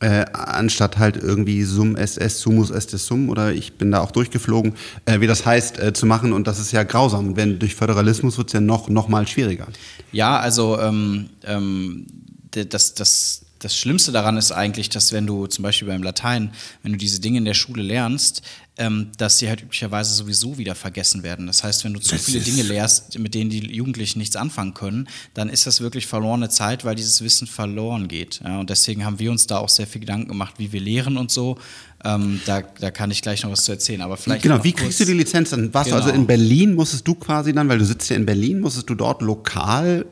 [0.00, 4.74] äh, anstatt halt irgendwie Sum SS, Sumus estes Sum oder ich bin da auch durchgeflogen,
[5.04, 7.36] äh, wie das heißt, äh, zu machen und das ist ja grausam.
[7.36, 9.66] Wenn durch Föderalismus wird es ja noch, noch mal schwieriger.
[10.12, 12.06] Ja, also ähm, ähm,
[12.50, 16.50] das, das, das Schlimmste daran ist eigentlich, dass wenn du zum Beispiel beim Latein,
[16.82, 18.42] wenn du diese Dinge in der Schule lernst,
[18.80, 21.46] ähm, dass sie halt üblicherweise sowieso wieder vergessen werden.
[21.46, 25.06] Das heißt, wenn du zu viele Dinge lehrst, mit denen die Jugendlichen nichts anfangen können,
[25.34, 28.40] dann ist das wirklich verlorene Zeit, weil dieses Wissen verloren geht.
[28.42, 31.18] Ja, und deswegen haben wir uns da auch sehr viel Gedanken gemacht, wie wir lehren
[31.18, 31.58] und so.
[32.02, 34.00] Ähm, da, da kann ich gleich noch was zu erzählen.
[34.00, 35.74] Aber vielleicht genau, wie kriegst du die Lizenz dann?
[35.74, 36.00] Warst genau.
[36.00, 38.88] du also in Berlin, musstest du quasi dann, weil du sitzt ja in Berlin, musstest
[38.88, 40.06] du dort lokal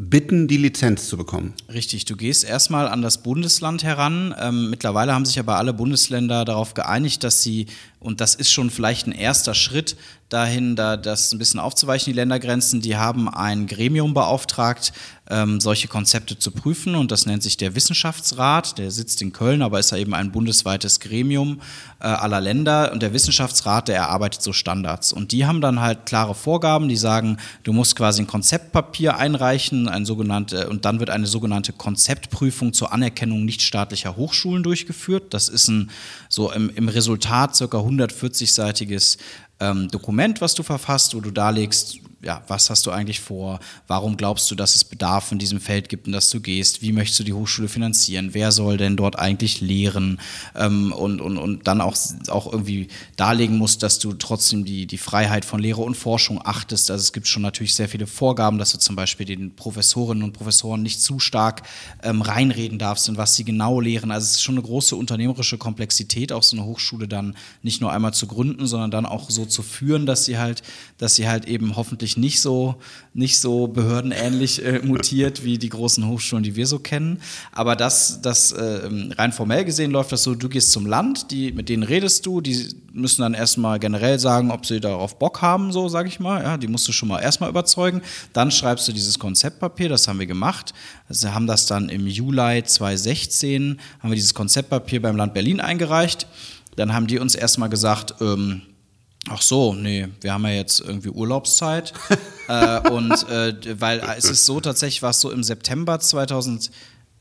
[0.00, 1.52] bitten, die Lizenz zu bekommen.
[1.72, 4.34] Richtig, du gehst erstmal an das Bundesland heran.
[4.40, 7.66] Ähm, mittlerweile haben sich aber alle Bundesländer darauf geeinigt, dass sie,
[8.00, 9.96] und das ist schon vielleicht ein erster Schritt
[10.30, 14.92] dahin, da das ein bisschen aufzuweichen, die Ländergrenzen, die haben ein Gremium beauftragt,
[15.28, 16.94] ähm, solche Konzepte zu prüfen.
[16.94, 20.32] Und das nennt sich der Wissenschaftsrat, der sitzt in Köln, aber ist ja eben ein
[20.32, 21.60] bundesweites Gremium
[22.00, 22.92] äh, aller Länder.
[22.92, 25.12] Und der Wissenschaftsrat, der erarbeitet so Standards.
[25.12, 29.88] Und die haben dann halt klare Vorgaben, die sagen, du musst quasi ein Konzeptpapier einreichen,
[29.88, 35.32] ein sogenannte und dann wird eine sogenannte Konzeptprüfung zur Anerkennung nichtstaatlicher Hochschulen durchgeführt.
[35.34, 35.90] Das ist ein
[36.28, 39.18] so im, im Resultat circa 140-seitiges
[39.60, 43.60] ähm, Dokument, was du verfasst, wo du darlegst, ja, was hast du eigentlich vor?
[43.86, 46.82] Warum glaubst du, dass es Bedarf in diesem Feld gibt, in das du gehst?
[46.82, 48.34] Wie möchtest du die Hochschule finanzieren?
[48.34, 50.20] Wer soll denn dort eigentlich lehren?
[50.54, 51.96] Ähm, und, und, und dann auch,
[52.28, 56.90] auch irgendwie darlegen musst, dass du trotzdem die, die Freiheit von Lehre und Forschung achtest.
[56.90, 60.34] Also es gibt schon natürlich sehr viele Vorgaben, dass du zum Beispiel den Professorinnen und
[60.34, 61.62] Professoren nicht zu stark
[62.02, 64.10] ähm, reinreden darfst, in was sie genau lehren.
[64.10, 67.90] Also es ist schon eine große unternehmerische Komplexität, auch so eine Hochschule dann nicht nur
[67.92, 70.62] einmal zu gründen, sondern dann auch so zu führen, dass sie halt,
[70.98, 72.76] dass sie halt eben hoffentlich natürlich nicht so,
[73.14, 77.20] nicht so behördenähnlich äh, mutiert wie die großen Hochschulen, die wir so kennen.
[77.52, 81.52] Aber das, das äh, rein formell gesehen läuft das so, du gehst zum Land, die,
[81.52, 85.72] mit denen redest du, die müssen dann erstmal generell sagen, ob sie darauf Bock haben,
[85.72, 86.42] so sage ich mal.
[86.42, 88.02] Ja, die musst du schon mal erstmal überzeugen.
[88.32, 90.72] Dann schreibst du dieses Konzeptpapier, das haben wir gemacht.
[91.08, 96.26] Sie haben das dann im Juli 2016, haben wir dieses Konzeptpapier beim Land Berlin eingereicht.
[96.76, 98.62] Dann haben die uns erstmal gesagt, ähm,
[99.28, 101.92] Ach so, nee, wir haben ja jetzt irgendwie Urlaubszeit.
[102.48, 106.70] äh, und äh, weil es ist so, tatsächlich war es so im September 2000.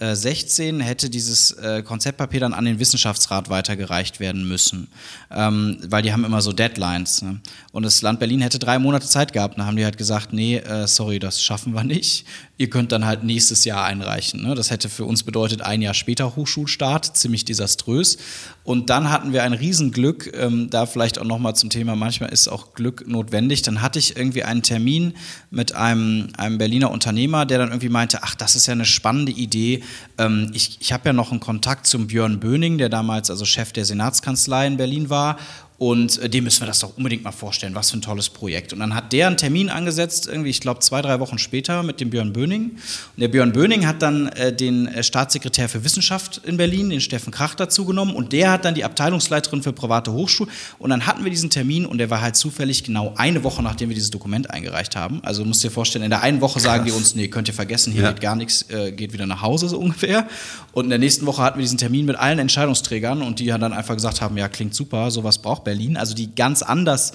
[0.01, 4.87] 16 hätte dieses äh, Konzeptpapier dann an den Wissenschaftsrat weitergereicht werden müssen,
[5.29, 7.21] ähm, weil die haben immer so Deadlines.
[7.21, 7.41] Ne?
[7.73, 9.57] Und das Land Berlin hätte drei Monate Zeit gehabt.
[9.57, 12.25] Dann haben die halt gesagt, nee, äh, sorry, das schaffen wir nicht.
[12.59, 14.43] Ihr könnt dann halt nächstes Jahr einreichen.
[14.43, 14.53] Ne?
[14.53, 18.17] Das hätte für uns bedeutet ein Jahr später Hochschulstart, ziemlich desaströs.
[18.63, 22.47] Und dann hatten wir ein Riesenglück, ähm, da vielleicht auch nochmal zum Thema, manchmal ist
[22.47, 23.63] auch Glück notwendig.
[23.63, 25.13] Dann hatte ich irgendwie einen Termin
[25.49, 29.31] mit einem, einem Berliner Unternehmer, der dann irgendwie meinte, ach, das ist ja eine spannende
[29.31, 29.81] Idee
[30.19, 33.71] ähm, ich ich habe ja noch einen Kontakt zum Björn Böning, der damals also Chef
[33.71, 35.37] der Senatskanzlei in Berlin war
[35.79, 37.73] und äh, dem müssen wir das doch unbedingt mal vorstellen.
[37.73, 38.73] Was für ein tolles Projekt.
[38.73, 42.01] Und dann hat der einen Termin angesetzt, irgendwie, ich glaube, zwei, drei Wochen später mit
[42.01, 42.71] dem Björn Böning.
[42.71, 42.79] Und
[43.17, 47.31] der Björn Böning hat dann äh, den äh, Staatssekretär für Wissenschaft in Berlin, den Steffen
[47.31, 48.13] Krach, dazu genommen.
[48.13, 50.51] Und der hat dann die Abteilungsleiterin für private Hochschulen.
[50.79, 53.87] Und dann hatten wir diesen Termin und der war halt zufällig genau eine Woche, nachdem
[53.87, 55.23] wir dieses Dokument eingereicht haben.
[55.23, 56.93] Also musst dir vorstellen, in der einen Woche sagen Krass.
[56.93, 58.11] die uns, nee, könnt ihr vergessen, hier ja.
[58.11, 60.27] geht gar nichts, äh, geht wieder nach Hause so ungefähr.
[60.73, 63.73] Und in der nächsten Woche hatten wir diesen Termin mit allen Entscheidungsträgern und die dann
[63.73, 65.97] einfach gesagt haben, ja, klingt super, sowas braucht Berlin.
[65.97, 67.13] Also die ganz anders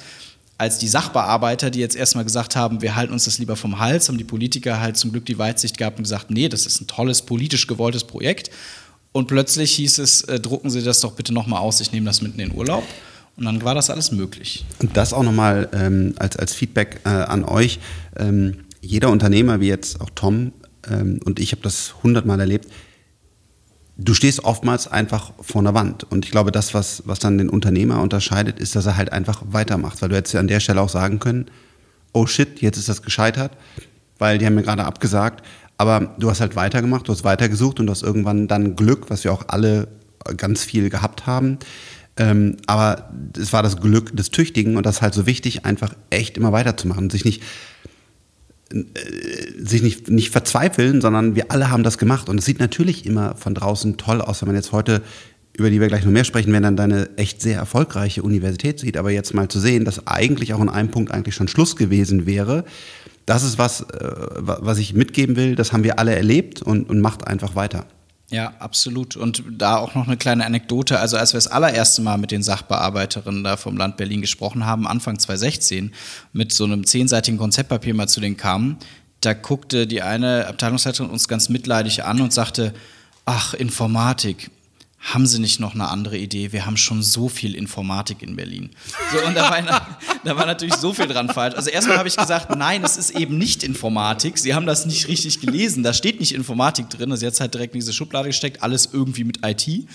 [0.56, 4.08] als die Sachbearbeiter, die jetzt erstmal gesagt haben, wir halten uns das lieber vom Hals,
[4.08, 6.86] haben die Politiker halt zum Glück die Weitsicht gehabt und gesagt, nee, das ist ein
[6.86, 8.50] tolles, politisch gewolltes Projekt.
[9.10, 12.22] Und plötzlich hieß es, äh, drucken Sie das doch bitte nochmal aus, ich nehme das
[12.22, 12.84] mitten in den Urlaub.
[13.36, 14.64] Und dann war das alles möglich.
[14.78, 17.80] Und das auch nochmal ähm, als, als Feedback äh, an euch.
[18.16, 20.52] Ähm, jeder Unternehmer, wie jetzt auch Tom
[20.88, 22.68] ähm, und ich habe das hundertmal erlebt,
[23.96, 26.04] du stehst oftmals einfach vor einer Wand.
[26.04, 29.42] Und ich glaube, das, was, was dann den Unternehmer unterscheidet, ist, dass er halt einfach
[29.50, 30.02] weitermacht.
[30.02, 31.46] Weil du hättest ja an der Stelle auch sagen können,
[32.12, 33.52] oh shit, jetzt ist das gescheitert,
[34.18, 35.44] weil die haben mir gerade abgesagt.
[35.76, 39.24] Aber du hast halt weitergemacht, du hast weitergesucht und du hast irgendwann dann Glück, was
[39.24, 39.88] wir auch alle
[40.36, 41.58] ganz viel gehabt haben.
[42.16, 45.94] Ähm, aber es war das Glück des Tüchtigen und das ist halt so wichtig, einfach
[46.10, 47.42] echt immer weiterzumachen, sich nicht
[49.58, 52.28] sich nicht, nicht verzweifeln, sondern wir alle haben das gemacht.
[52.28, 55.02] Und es sieht natürlich immer von draußen toll aus, wenn man jetzt heute,
[55.56, 58.96] über die wir gleich noch mehr sprechen, wenn dann deine echt sehr erfolgreiche Universität sieht.
[58.96, 62.26] Aber jetzt mal zu sehen, dass eigentlich auch in einem Punkt eigentlich schon Schluss gewesen
[62.26, 62.64] wäre,
[63.26, 65.54] das ist was, äh, was ich mitgeben will.
[65.54, 67.86] Das haben wir alle erlebt und, und macht einfach weiter.
[68.30, 69.16] Ja, absolut.
[69.16, 70.98] Und da auch noch eine kleine Anekdote.
[70.98, 74.86] Also als wir das allererste Mal mit den Sachbearbeiterinnen da vom Land Berlin gesprochen haben,
[74.86, 75.92] Anfang 2016,
[76.32, 78.78] mit so einem zehnseitigen Konzeptpapier mal zu denen kamen,
[79.20, 82.74] da guckte die eine Abteilungsleiterin uns ganz mitleidig an und sagte,
[83.24, 84.50] ach, Informatik,
[85.04, 86.52] haben Sie nicht noch eine andere Idee?
[86.52, 88.70] Wir haben schon so viel Informatik in Berlin.
[89.12, 91.54] So, und da war, da war natürlich so viel dran falsch.
[91.54, 94.38] Also erstmal habe ich gesagt, nein, es ist eben nicht Informatik.
[94.38, 95.82] Sie haben das nicht richtig gelesen.
[95.82, 97.10] Da steht nicht Informatik drin.
[97.12, 99.86] Also jetzt halt direkt in diese Schublade gesteckt, alles irgendwie mit IT.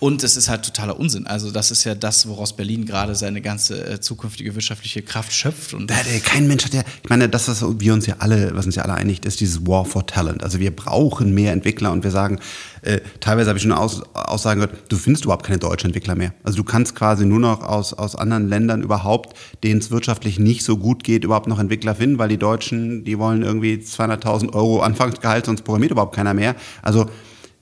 [0.00, 1.26] Und es ist halt totaler Unsinn.
[1.26, 5.74] Also das ist ja das, woraus Berlin gerade seine ganze äh, zukünftige wirtschaftliche Kraft schöpft.
[5.74, 5.90] Und
[6.24, 8.84] kein Mensch hat ja, ich meine, das, was wir uns ja alle, was uns ja
[8.84, 10.44] alle einigt, ist dieses War for Talent.
[10.44, 12.38] Also wir brauchen mehr Entwickler und wir sagen,
[12.82, 16.32] äh, teilweise habe ich schon Aus, Aussagen gehört, du findest überhaupt keine deutschen Entwickler mehr.
[16.44, 20.62] Also du kannst quasi nur noch aus, aus anderen Ländern überhaupt, denen es wirtschaftlich nicht
[20.64, 24.80] so gut geht, überhaupt noch Entwickler finden, weil die Deutschen, die wollen irgendwie 200.000 Euro
[24.80, 26.54] Anfangsgehalt, sonst programmiert überhaupt keiner mehr.
[26.82, 27.10] Also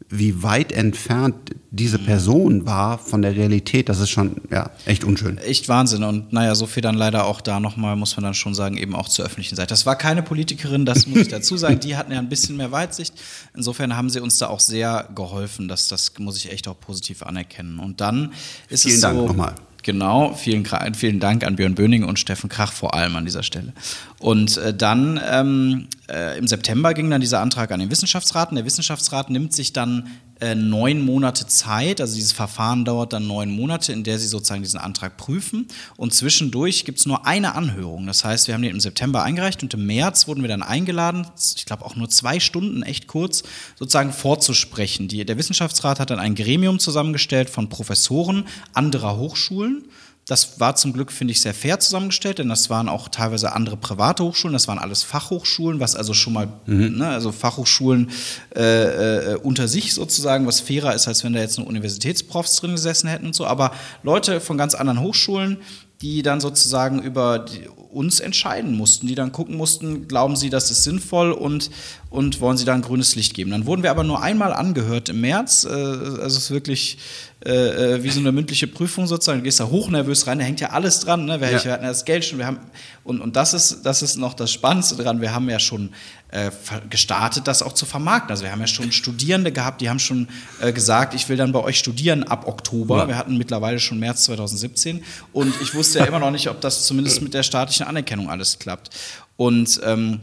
[0.08, 1.34] wie weit entfernt
[1.70, 5.36] diese Person war von der Realität, das ist schon ja, echt unschön.
[5.38, 6.04] Echt Wahnsinn.
[6.04, 8.94] Und naja, so viel dann leider auch da nochmal, muss man dann schon sagen, eben
[8.94, 9.68] auch zur öffentlichen Seite.
[9.68, 11.80] Das war keine Politikerin, das muss ich dazu sagen.
[11.80, 13.14] Die hatten ja ein bisschen mehr Weitsicht.
[13.54, 15.68] Insofern haben sie uns da auch sehr geholfen.
[15.68, 17.78] Das, das muss ich echt auch positiv anerkennen.
[17.78, 18.32] Und dann
[18.68, 19.08] ist Vielen es so.
[19.08, 19.54] Dank nochmal.
[19.86, 20.66] Genau, vielen,
[20.96, 23.72] vielen Dank an Björn Böning und Steffen Krach vor allem an dieser Stelle.
[24.18, 28.50] Und äh, dann ähm, äh, im September ging dann dieser Antrag an den Wissenschaftsrat.
[28.50, 33.26] Und der Wissenschaftsrat nimmt sich dann äh, neun Monate Zeit, also dieses Verfahren dauert dann
[33.26, 35.66] neun Monate, in der sie sozusagen diesen Antrag prüfen.
[35.96, 38.06] Und zwischendurch gibt es nur eine Anhörung.
[38.06, 41.26] Das heißt, wir haben den im September eingereicht und im März wurden wir dann eingeladen,
[41.56, 43.44] ich glaube auch nur zwei Stunden, echt kurz,
[43.78, 45.08] sozusagen vorzusprechen.
[45.08, 49.84] Die, der Wissenschaftsrat hat dann ein Gremium zusammengestellt von Professoren anderer Hochschulen
[50.26, 53.76] das war zum Glück, finde ich, sehr fair zusammengestellt, denn das waren auch teilweise andere
[53.76, 56.98] private Hochschulen, das waren alles Fachhochschulen, was also schon mal, mhm.
[56.98, 58.10] ne, also Fachhochschulen
[58.56, 62.72] äh, äh, unter sich sozusagen, was fairer ist, als wenn da jetzt nur Universitätsprofs drin
[62.72, 63.46] gesessen hätten und so.
[63.46, 63.70] Aber
[64.02, 65.58] Leute von ganz anderen Hochschulen,
[66.02, 67.46] die dann sozusagen über
[67.90, 71.70] uns entscheiden mussten, die dann gucken mussten, glauben sie, das ist sinnvoll und,
[72.10, 73.50] und wollen sie da ein grünes Licht geben.
[73.50, 75.64] Dann wurden wir aber nur einmal angehört im März.
[75.64, 76.98] Äh, also es ist wirklich
[77.44, 79.40] äh, äh, wie so eine mündliche Prüfung sozusagen.
[79.40, 81.26] Du gehst da hochnervös rein, da hängt ja alles dran.
[81.26, 81.40] Ne?
[81.40, 81.58] Wir, ja.
[81.58, 82.58] hatten ja das Geld schon, wir haben,
[83.04, 85.90] und, und das, ist, das ist noch das Spannendste dran, wir haben ja schon
[86.30, 86.50] äh,
[86.88, 88.30] gestartet, das auch zu vermarkten.
[88.30, 90.28] Also wir haben ja schon Studierende gehabt, die haben schon
[90.60, 92.98] äh, gesagt, ich will dann bei euch studieren ab Oktober.
[92.98, 93.08] Ja.
[93.08, 96.86] Wir hatten mittlerweile schon März 2017 und ich wusste ja immer noch nicht, ob das
[96.86, 98.90] zumindest mit der staatlichen Anerkennung alles klappt.
[99.36, 100.20] Und ähm,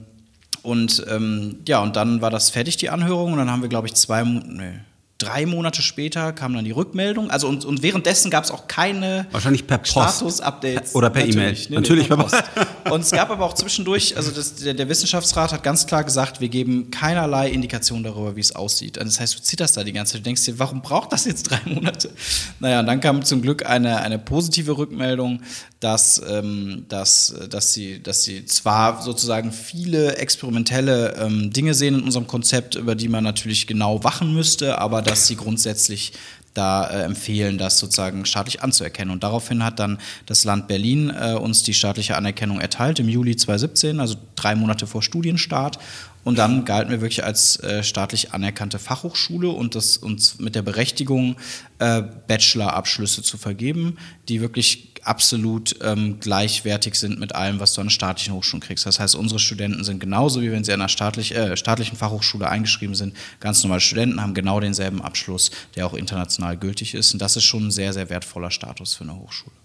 [0.63, 3.87] und ähm, ja, und dann war das fertig, die Anhörung, und dann haben wir, glaube
[3.87, 4.79] ich, zwei, nee,
[5.23, 7.29] drei Monate später kam dann die Rückmeldung.
[7.29, 10.95] Also und, und währenddessen gab es auch keine Wahrscheinlich per Status-Updates.
[10.95, 11.53] Oder per E-Mail.
[11.69, 12.43] Nee, Natürlich nee, per Post.
[12.91, 16.41] und es gab aber auch zwischendurch, also das, der, der, Wissenschaftsrat hat ganz klar gesagt,
[16.41, 18.97] wir geben keinerlei Indikation darüber, wie es aussieht.
[18.97, 20.19] Also das heißt, du zitterst da die ganze Zeit.
[20.21, 22.11] Du denkst dir, warum braucht das jetzt drei Monate?
[22.59, 25.41] Naja, und dann kam zum Glück eine, eine positive Rückmeldung,
[25.79, 32.03] dass, ähm, dass, dass, sie, dass sie zwar sozusagen viele experimentelle ähm, Dinge sehen in
[32.03, 36.13] unserem Konzept, über die man natürlich genau wachen müsste, aber dass sie grundsätzlich
[36.53, 39.11] da äh, empfehlen, das sozusagen staatlich anzuerkennen.
[39.11, 43.35] Und daraufhin hat dann das Land Berlin äh, uns die staatliche Anerkennung erteilt im Juli
[43.35, 45.79] 2017, also drei Monate vor Studienstart.
[46.23, 50.61] Und dann galten wir wirklich als äh, staatlich anerkannte Fachhochschule und das uns mit der
[50.61, 51.35] Berechtigung,
[51.79, 53.97] äh, Bachelor-Abschlüsse zu vergeben,
[54.29, 58.85] die wirklich absolut ähm, gleichwertig sind mit allem, was du an staatlichen Hochschulen kriegst.
[58.85, 62.49] Das heißt, unsere Studenten sind genauso, wie wenn sie an einer staatlich, äh, staatlichen Fachhochschule
[62.49, 63.15] eingeschrieben sind.
[63.39, 67.13] Ganz normale Studenten haben genau denselben Abschluss, der auch international gültig ist.
[67.13, 69.55] Und das ist schon ein sehr, sehr wertvoller Status für eine Hochschule.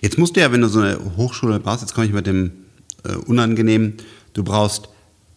[0.00, 2.52] Jetzt musst du ja, wenn du so eine Hochschule baust, jetzt komme ich mit dem
[3.04, 3.98] äh, Unangenehmen,
[4.32, 4.88] du brauchst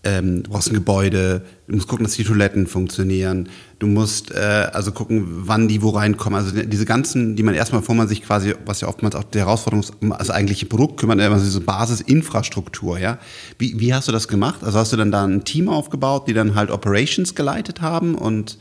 [0.04, 3.50] ähm, du brauchst ein Gebäude, du musst gucken, dass die Toiletten funktionieren,
[3.84, 6.40] du musst äh, also gucken, wann die wo reinkommen.
[6.40, 9.40] Also diese ganzen, die man erstmal, bevor man sich quasi, was ja oftmals auch die
[9.40, 13.20] Herausforderung ist, um eigentliche Produkt kümmert, immer so Basisinfrastruktur, ja.
[13.60, 14.64] Wie, wie hast du das gemacht?
[14.64, 18.58] Also hast du dann da ein Team aufgebaut, die dann halt Operations geleitet haben und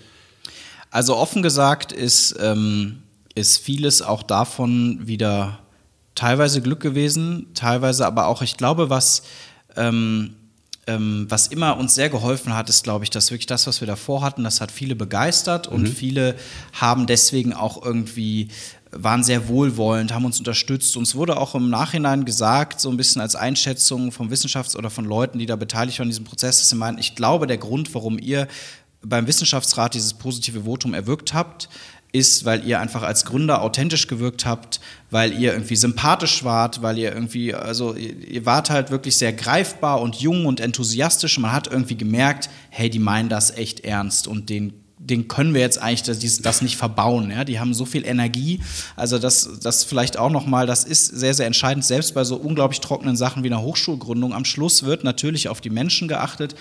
[0.91, 2.99] Also offen gesagt ist, ähm,
[3.37, 5.61] ist vieles auch davon wieder
[6.17, 9.23] teilweise Glück gewesen, teilweise aber auch, ich glaube, was
[9.77, 10.35] ähm,
[10.87, 13.87] ähm, was immer uns sehr geholfen hat, ist, glaube ich, dass wirklich das, was wir
[13.87, 15.87] davor hatten, das hat viele begeistert und mhm.
[15.93, 16.37] viele
[16.73, 18.49] haben deswegen auch irgendwie
[18.95, 20.97] waren sehr wohlwollend, haben uns unterstützt.
[20.99, 25.07] Uns wurde auch im Nachhinein gesagt, so ein bisschen als Einschätzung vom Wissenschafts- oder von
[25.07, 27.95] Leuten, die da beteiligt waren in diesem Prozess, dass sie meinen, ich glaube, der Grund,
[27.95, 28.49] warum ihr
[29.03, 31.69] beim Wissenschaftsrat dieses positive Votum erwirkt habt,
[32.13, 36.99] ist, weil ihr einfach als Gründer authentisch gewirkt habt, weil ihr irgendwie sympathisch wart, weil
[36.99, 41.39] ihr irgendwie, also ihr wart halt wirklich sehr greifbar und jung und enthusiastisch.
[41.39, 45.61] Man hat irgendwie gemerkt, hey, die meinen das echt ernst und den den können wir
[45.61, 47.31] jetzt eigentlich das, das nicht verbauen.
[47.31, 47.45] Ja?
[47.45, 48.61] Die haben so viel Energie.
[48.95, 51.85] Also das, das vielleicht auch nochmal, das ist sehr, sehr entscheidend.
[51.85, 55.71] Selbst bei so unglaublich trockenen Sachen wie einer Hochschulgründung, am Schluss wird natürlich auf die
[55.71, 56.55] Menschen geachtet.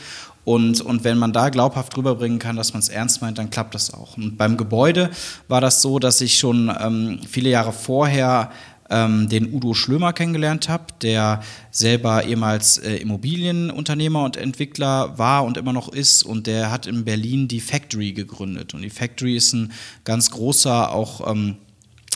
[0.43, 3.75] Und, und wenn man da glaubhaft rüberbringen kann, dass man es ernst meint, dann klappt
[3.75, 4.17] das auch.
[4.17, 5.11] Und beim Gebäude
[5.47, 8.51] war das so, dass ich schon ähm, viele Jahre vorher
[8.91, 15.57] ähm, den Udo Schlömer kennengelernt habe, der selber ehemals äh, Immobilienunternehmer und Entwickler war und
[15.57, 16.23] immer noch ist.
[16.23, 18.73] Und der hat in Berlin die Factory gegründet.
[18.73, 19.71] Und die Factory ist ein
[20.03, 21.57] ganz großer, auch ähm,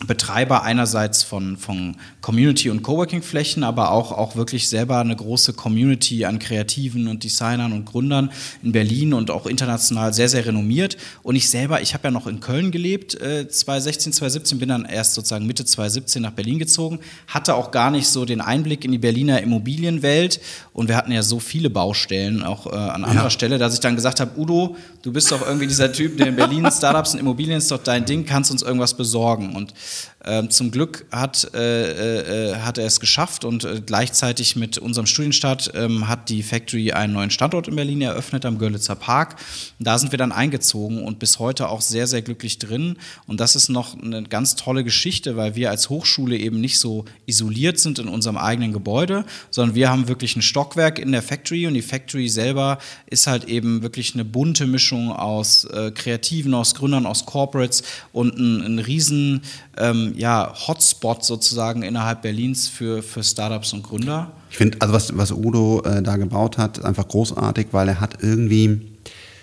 [0.07, 6.25] Betreiber einerseits von, von Community- und Coworking-Flächen, aber auch, auch wirklich selber eine große Community
[6.25, 8.29] an Kreativen und Designern und Gründern
[8.61, 10.97] in Berlin und auch international sehr, sehr renommiert.
[11.23, 14.83] Und ich selber, ich habe ja noch in Köln gelebt, äh, 2016, 2017, bin dann
[14.83, 18.91] erst sozusagen Mitte 2017 nach Berlin gezogen, hatte auch gar nicht so den Einblick in
[18.91, 20.41] die Berliner Immobilienwelt
[20.73, 23.29] und wir hatten ja so viele Baustellen auch äh, an anderer ja.
[23.29, 26.35] Stelle, dass ich dann gesagt habe, Udo, du bist doch irgendwie dieser Typ, der in
[26.35, 29.55] Berlin Startups und Immobilien ist doch dein Ding, kannst uns irgendwas besorgen.
[29.55, 34.55] Und Euh, ähm, zum Glück hat, äh, äh, hat er es geschafft und äh, gleichzeitig
[34.55, 38.95] mit unserem Studienstart ähm, hat die Factory einen neuen Standort in Berlin eröffnet am Görlitzer
[38.95, 39.35] Park.
[39.79, 42.97] Da sind wir dann eingezogen und bis heute auch sehr, sehr glücklich drin.
[43.27, 47.05] Und das ist noch eine ganz tolle Geschichte, weil wir als Hochschule eben nicht so
[47.27, 51.67] isoliert sind in unserem eigenen Gebäude, sondern wir haben wirklich ein Stockwerk in der Factory
[51.67, 56.73] und die Factory selber ist halt eben wirklich eine bunte Mischung aus äh, Kreativen, aus
[56.73, 59.41] Gründern, aus Corporates und ein, ein riesen
[59.77, 64.31] ähm, ja, Hotspot sozusagen innerhalb Berlins für, für Startups und Gründer.
[64.49, 68.23] Ich finde, also was, was Udo äh, da gebaut hat, einfach großartig, weil er hat
[68.23, 68.97] irgendwie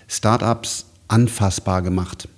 [0.09, 2.29] Startups anfassbar gemacht.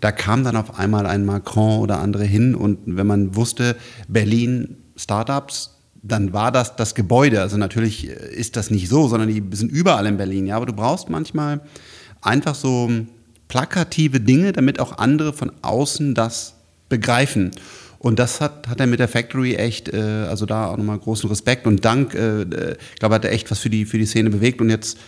[0.00, 4.76] Da kam dann auf einmal ein Macron oder andere hin und wenn man wusste, Berlin
[4.96, 7.40] Startups, dann war das das Gebäude.
[7.40, 10.46] Also natürlich äh, ist das nicht so, sondern die sind überall in Berlin.
[10.46, 11.60] Ja, aber du brauchst manchmal
[12.20, 12.90] einfach so
[13.48, 16.54] plakative Dinge, damit auch andere von außen das
[16.88, 17.50] begreifen.
[17.98, 21.28] Und das hat, hat er mit der Factory echt, äh, also da auch nochmal großen
[21.28, 22.14] Respekt und Dank.
[22.14, 24.60] Äh, äh ich glaube, hat er echt was für die, für die Szene bewegt.
[24.60, 24.98] Und jetzt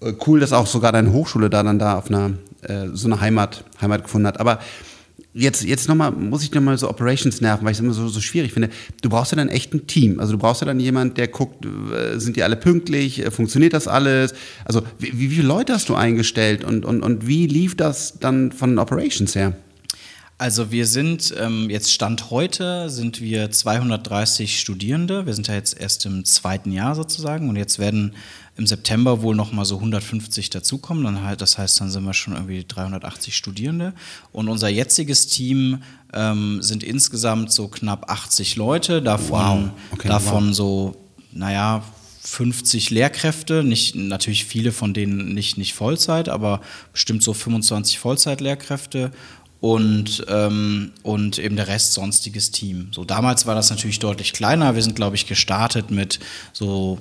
[0.00, 3.20] äh, cool, dass auch sogar deine Hochschule da dann da auf einer, äh, so eine
[3.20, 4.40] Heimat, Heimat gefunden hat.
[4.40, 4.60] Aber
[5.34, 8.20] jetzt, jetzt nochmal, muss ich nochmal so Operations nerven, weil ich es immer so, so
[8.20, 8.70] schwierig finde.
[9.02, 10.18] Du brauchst ja dann echt ein Team.
[10.18, 13.86] Also du brauchst ja dann jemand, der guckt, äh, sind die alle pünktlich, funktioniert das
[13.86, 14.32] alles?
[14.64, 18.50] Also wie, wie viele Leute hast du eingestellt und, und, und wie lief das dann
[18.50, 19.54] von Operations her?
[20.40, 25.26] Also wir sind ähm, jetzt Stand heute sind wir 230 Studierende.
[25.26, 28.14] Wir sind ja jetzt erst im zweiten Jahr sozusagen und jetzt werden
[28.56, 31.04] im September wohl noch mal so 150 dazukommen.
[31.04, 33.92] Dann halt, das heißt, dann sind wir schon irgendwie 380 Studierende.
[34.32, 35.82] Und unser jetziges Team
[36.14, 39.02] ähm, sind insgesamt so knapp 80 Leute.
[39.02, 39.70] Davon, wow.
[39.90, 40.56] okay, davon wow.
[40.56, 40.96] so,
[41.32, 41.82] naja,
[42.22, 46.60] 50 Lehrkräfte, nicht, natürlich viele von denen nicht, nicht Vollzeit, aber
[46.92, 49.10] bestimmt so 25 Vollzeitlehrkräfte
[49.60, 52.88] und, ähm, und eben der Rest sonstiges Team.
[52.92, 54.74] So damals war das natürlich deutlich kleiner.
[54.74, 56.18] Wir sind, glaube ich, gestartet mit
[56.52, 56.98] so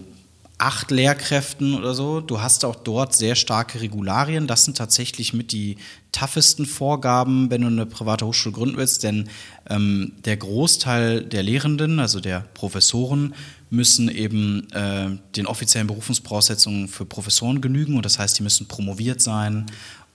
[0.60, 2.20] acht Lehrkräften oder so.
[2.20, 4.46] Du hast auch dort sehr starke Regularien.
[4.46, 5.78] Das sind tatsächlich mit die
[6.12, 9.30] toughesten Vorgaben, wenn du eine private Hochschule gründen willst, denn
[9.70, 13.34] ähm, der Großteil der Lehrenden, also der Professoren,
[13.70, 19.22] müssen eben äh, den offiziellen Berufungsvoraussetzungen für Professoren genügen und das heißt, die müssen promoviert
[19.22, 19.68] sein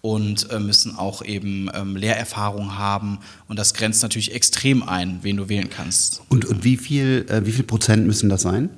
[0.05, 3.21] und äh, müssen auch eben ähm, Lehrerfahrung haben.
[3.49, 6.21] Und das grenzt natürlich extrem ein, wen du wählen kannst.
[6.29, 8.69] Und, und wie, viel, äh, wie viel Prozent müssen das sein?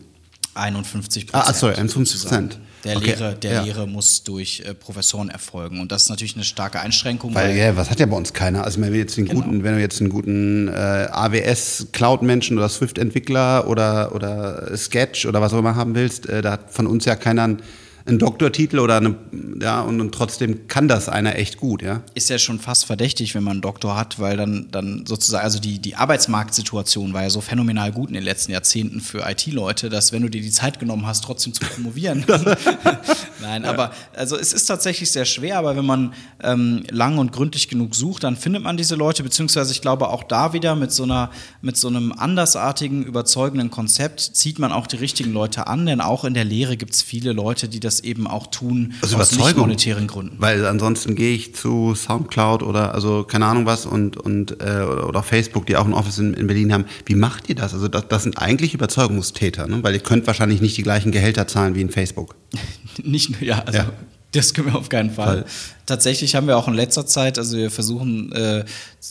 [0.54, 1.48] 51 Prozent.
[1.48, 2.58] Ah, sorry, 51 Prozent.
[2.84, 3.06] Der, okay.
[3.06, 3.62] Lehre, der ja.
[3.62, 5.80] Lehre muss durch äh, Professoren erfolgen.
[5.80, 7.34] Und das ist natürlich eine starke Einschränkung.
[7.34, 8.62] Weil, weil ja, was hat ja bei uns keiner?
[8.62, 9.40] Also wenn, wir jetzt einen genau.
[9.40, 15.52] guten, wenn du jetzt einen guten äh, AWS-Cloud-Menschen oder Swift-Entwickler oder, oder Sketch oder was
[15.52, 17.62] auch immer haben willst, äh, da hat von uns ja keiner einen
[18.06, 19.16] einen Doktortitel oder eine,
[19.60, 22.02] ja, und, und, trotzdem kann das einer echt gut, ja.
[22.14, 25.58] Ist ja schon fast verdächtig, wenn man einen Doktor hat, weil dann, dann sozusagen, also
[25.58, 30.12] die, die Arbeitsmarktsituation war ja so phänomenal gut in den letzten Jahrzehnten für IT-Leute, dass
[30.12, 32.24] wenn du dir die Zeit genommen hast, trotzdem zu promovieren.
[33.40, 33.70] Nein, ja.
[33.70, 37.94] aber also es ist tatsächlich sehr schwer, aber wenn man ähm, lang und gründlich genug
[37.94, 41.30] sucht, dann findet man diese Leute, beziehungsweise ich glaube auch da wieder mit so einer,
[41.60, 46.24] mit so einem andersartigen, überzeugenden Konzept zieht man auch die richtigen Leute an, denn auch
[46.24, 49.36] in der Lehre gibt es viele Leute, die das das eben auch tun also aus
[49.36, 50.36] nicht monetären Gründen.
[50.38, 55.08] Weil ansonsten gehe ich zu Soundcloud oder also keine Ahnung was und, und äh, oder,
[55.08, 56.84] oder Facebook, die auch ein Office in, in Berlin haben.
[57.04, 57.72] Wie macht ihr das?
[57.74, 59.82] Also das, das sind eigentlich Überzeugungstäter, ne?
[59.82, 62.34] weil ihr könnt wahrscheinlich nicht die gleichen Gehälter zahlen wie in Facebook.
[63.02, 63.92] Nicht nur, ja, also Ja.
[64.36, 65.42] Das können wir auf keinen Fall.
[65.42, 65.44] Fall.
[65.86, 68.64] Tatsächlich haben wir auch in letzter Zeit, also wir versuchen äh,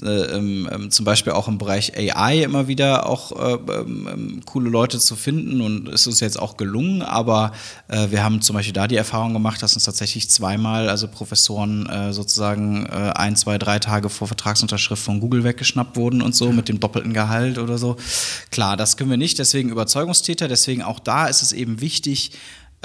[0.04, 4.42] äh, ähm, ähm, zum Beispiel auch im Bereich AI immer wieder auch äh, ähm, ähm,
[4.46, 7.54] coole Leute zu finden und es ist jetzt auch gelungen, aber
[7.88, 11.86] äh, wir haben zum Beispiel da die Erfahrung gemacht, dass uns tatsächlich zweimal, also Professoren
[11.86, 16.52] äh, sozusagen äh, ein, zwei, drei Tage vor Vertragsunterschrift von Google weggeschnappt wurden und so
[16.52, 17.96] mit dem doppelten Gehalt oder so.
[18.52, 22.32] Klar, das können wir nicht, deswegen Überzeugungstäter, deswegen auch da ist es eben wichtig,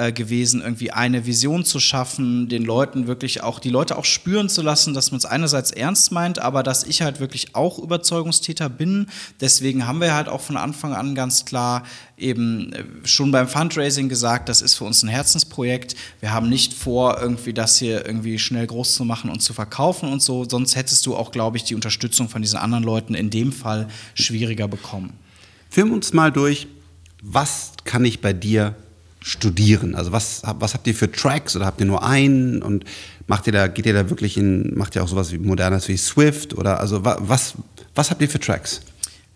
[0.00, 4.48] äh, gewesen, irgendwie eine Vision zu schaffen, den Leuten wirklich auch, die Leute auch spüren
[4.48, 8.70] zu lassen, dass man es einerseits ernst meint, aber dass ich halt wirklich auch Überzeugungstäter
[8.70, 9.08] bin.
[9.42, 11.82] Deswegen haben wir halt auch von Anfang an ganz klar
[12.16, 15.96] eben äh, schon beim Fundraising gesagt, das ist für uns ein Herzensprojekt.
[16.20, 20.10] Wir haben nicht vor, irgendwie das hier irgendwie schnell groß zu machen und zu verkaufen
[20.10, 20.48] und so.
[20.48, 23.88] Sonst hättest du auch, glaube ich, die Unterstützung von diesen anderen Leuten in dem Fall
[24.14, 25.12] schwieriger bekommen.
[25.68, 26.68] Film uns mal durch,
[27.22, 28.74] was kann ich bei dir
[29.22, 29.94] studieren?
[29.94, 32.84] Also was, was habt ihr für Tracks oder habt ihr nur einen und
[33.26, 35.96] macht ihr da, geht ihr da wirklich in, macht ihr auch sowas wie modernes wie
[35.96, 37.54] Swift oder also wa- was,
[37.94, 38.80] was habt ihr für Tracks?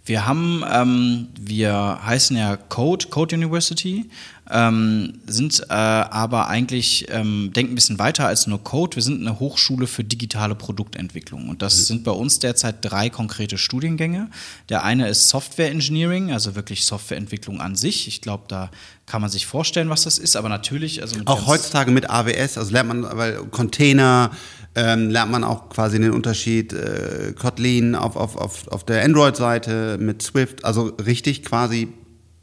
[0.07, 4.05] Wir haben, ähm, wir heißen ja Code, Code University,
[4.51, 8.97] ähm, sind äh, aber eigentlich, ähm, denken ein bisschen weiter als nur Code.
[8.97, 11.49] Wir sind eine Hochschule für digitale Produktentwicklung.
[11.49, 14.28] Und das sind bei uns derzeit drei konkrete Studiengänge.
[14.68, 18.07] Der eine ist Software Engineering, also wirklich Softwareentwicklung an sich.
[18.07, 18.70] Ich glaube, da
[19.07, 22.72] kann man sich vorstellen, was das ist, aber natürlich, also Auch heutzutage mit AWS, also
[22.72, 24.30] lernt man, weil Container,
[24.74, 29.98] ähm, lernt man auch quasi den Unterschied äh, Kotlin auf, auf, auf, auf der Android-Seite
[30.00, 31.88] mit Swift, also richtig quasi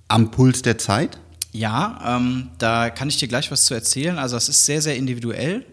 [0.07, 1.19] am Puls der Zeit.
[1.51, 4.17] Ja, ähm, da kann ich dir gleich was zu erzählen.
[4.17, 5.65] Also es ist sehr, sehr individuell,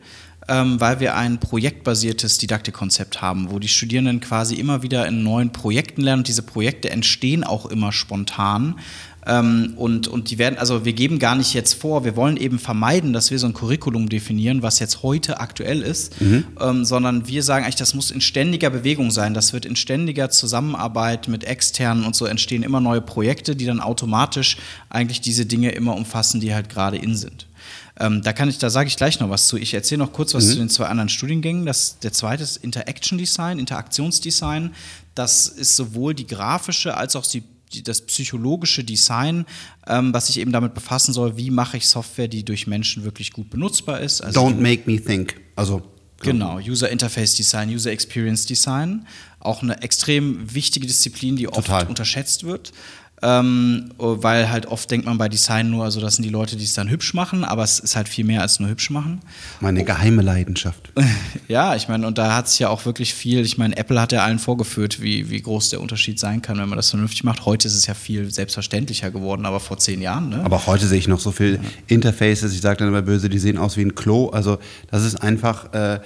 [0.48, 5.52] ähm, weil wir ein projektbasiertes Didaktikkonzept haben, wo die Studierenden quasi immer wieder in neuen
[5.52, 8.80] Projekten lernen und diese Projekte entstehen auch immer spontan.
[9.28, 12.58] Ähm, und, und die werden, also wir geben gar nicht jetzt vor, wir wollen eben
[12.58, 16.14] vermeiden, dass wir so ein Curriculum definieren, was jetzt heute aktuell ist,
[16.60, 19.34] ähm, sondern wir sagen eigentlich, das muss in ständiger Bewegung sein.
[19.34, 23.80] Das wird in ständiger Zusammenarbeit mit externen und so entstehen immer neue Projekte, die dann
[23.80, 24.56] automatisch
[24.88, 27.46] eigentlich diese Dinge immer umfassen, die halt gerade in sind.
[28.00, 29.56] Ähm, da kann ich, da sage ich gleich noch was zu.
[29.56, 31.66] Ich erzähle noch kurz was zu den zwei anderen Studiengängen.
[31.66, 34.72] Das, der zweite ist Interaction Design, Interaktionsdesign.
[35.14, 37.42] Das ist sowohl die grafische als auch die,
[37.84, 39.46] das psychologische Design,
[39.86, 43.32] ähm, was sich eben damit befassen soll, wie mache ich Software, die durch Menschen wirklich
[43.32, 44.20] gut benutzbar ist.
[44.20, 45.40] Also Don't make me think.
[45.56, 45.82] Also
[46.20, 49.06] Genau, User Interface Design, User Experience Design.
[49.40, 51.86] Auch eine extrem wichtige Disziplin, die oft Total.
[51.86, 52.72] unterschätzt wird.
[53.20, 56.64] Ähm, weil halt oft denkt man bei Design nur, also das sind die Leute, die
[56.64, 59.20] es dann hübsch machen, aber es ist halt viel mehr als nur hübsch machen.
[59.60, 60.92] meine geheime Leidenschaft.
[61.48, 64.12] Ja, ich meine, und da hat es ja auch wirklich viel, ich meine, Apple hat
[64.12, 67.46] ja allen vorgeführt, wie, wie groß der Unterschied sein kann, wenn man das vernünftig macht.
[67.46, 70.44] Heute ist es ja viel selbstverständlicher geworden, aber vor zehn Jahren, ne?
[70.44, 73.56] Aber heute sehe ich noch so viel Interfaces, ich sage dann immer böse, die sehen
[73.56, 74.28] aus wie ein Klo.
[74.28, 74.58] Also
[74.90, 76.00] das ist einfach, äh,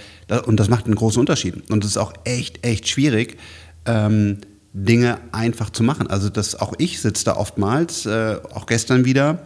[0.47, 1.71] und das macht einen großen Unterschied.
[1.71, 3.37] Und es ist auch echt, echt schwierig,
[3.85, 4.39] ähm,
[4.75, 6.07] Dinge einfach zu machen.
[6.07, 9.45] Also das, auch ich sitze da oftmals, äh, auch gestern wieder,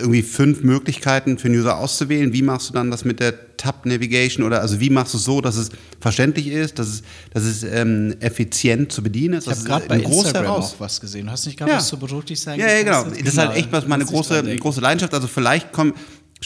[0.00, 2.32] irgendwie fünf Möglichkeiten für den User auszuwählen.
[2.32, 5.24] Wie machst du dann das mit der Tab Navigation oder also wie machst du es
[5.24, 5.70] so, dass es
[6.00, 7.02] verständlich ist, dass es,
[7.32, 9.46] dass es ähm, effizient zu bedienen ist?
[9.46, 11.30] ich habe gerade bei Instagram Heraus- auch was gesehen.
[11.30, 11.78] Hast du nicht gerade Ja.
[11.78, 13.04] was zu Produktdesign ja, ja, genau.
[13.04, 15.14] Das ist halt echt was meine große, große Leidenschaft.
[15.14, 15.94] Also vielleicht komm,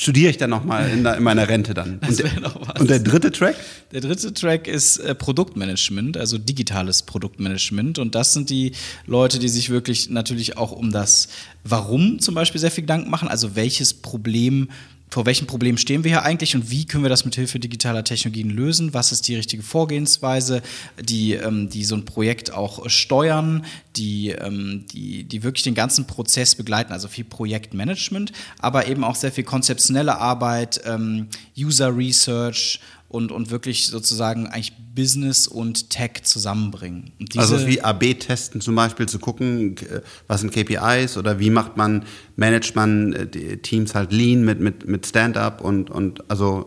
[0.01, 2.01] studiere ich dann nochmal in, in meiner Rente dann.
[2.01, 2.80] Das und, noch was.
[2.80, 3.55] und der dritte Track?
[3.92, 7.98] Der dritte Track ist äh, Produktmanagement, also digitales Produktmanagement.
[7.98, 8.72] Und das sind die
[9.07, 11.28] Leute, die sich wirklich natürlich auch um das
[11.64, 13.28] Warum zum Beispiel sehr viel Gedanken machen.
[13.28, 14.70] Also welches Problem,
[15.11, 18.04] vor welchem Problem stehen wir hier eigentlich und wie können wir das mit Hilfe digitaler
[18.04, 18.94] Technologien lösen?
[18.94, 20.62] Was ist die richtige Vorgehensweise,
[21.00, 23.64] die, ähm, die so ein Projekt auch äh, steuern,
[23.96, 29.16] die, ähm, die, die wirklich den ganzen Prozess begleiten, also viel Projektmanagement, aber eben auch
[29.16, 31.26] sehr viel konzeptionelle Arbeit, ähm,
[31.58, 32.80] User Research
[33.11, 37.12] und, und wirklich sozusagen eigentlich Business und Tech zusammenbringen.
[37.36, 42.04] Also wie AB-Testen zum Beispiel zu gucken, äh, was sind KPIs oder wie macht man,
[42.36, 46.66] managt man äh, Teams halt lean mit, mit, mit Stand-up und, und also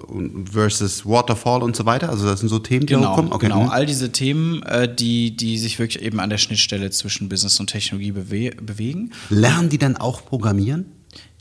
[0.51, 2.09] versus Waterfall und so weiter.
[2.09, 3.31] Also das sind so Themen, die Genau, hochkommen.
[3.31, 3.47] Okay.
[3.47, 3.63] genau.
[3.63, 3.69] mhm.
[3.69, 7.67] All diese Themen, äh, die, die sich wirklich eben an der Schnittstelle zwischen Business und
[7.67, 9.11] Technologie bewe bewegen.
[9.29, 10.87] Lernen die dann auch programmieren?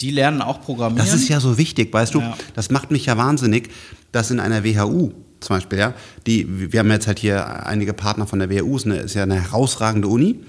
[0.00, 1.04] Die lernen auch programmieren.
[1.04, 2.20] Das ist ja so wichtig, weißt du?
[2.20, 2.36] Ja.
[2.54, 3.70] Das macht mich ja wahnsinnig,
[4.12, 5.94] dass in einer WHU zum Beispiel, ja,
[6.26, 9.24] die, wir haben jetzt halt hier einige Partner von der WHU, ist, eine, ist ja
[9.24, 10.40] eine herausragende Uni,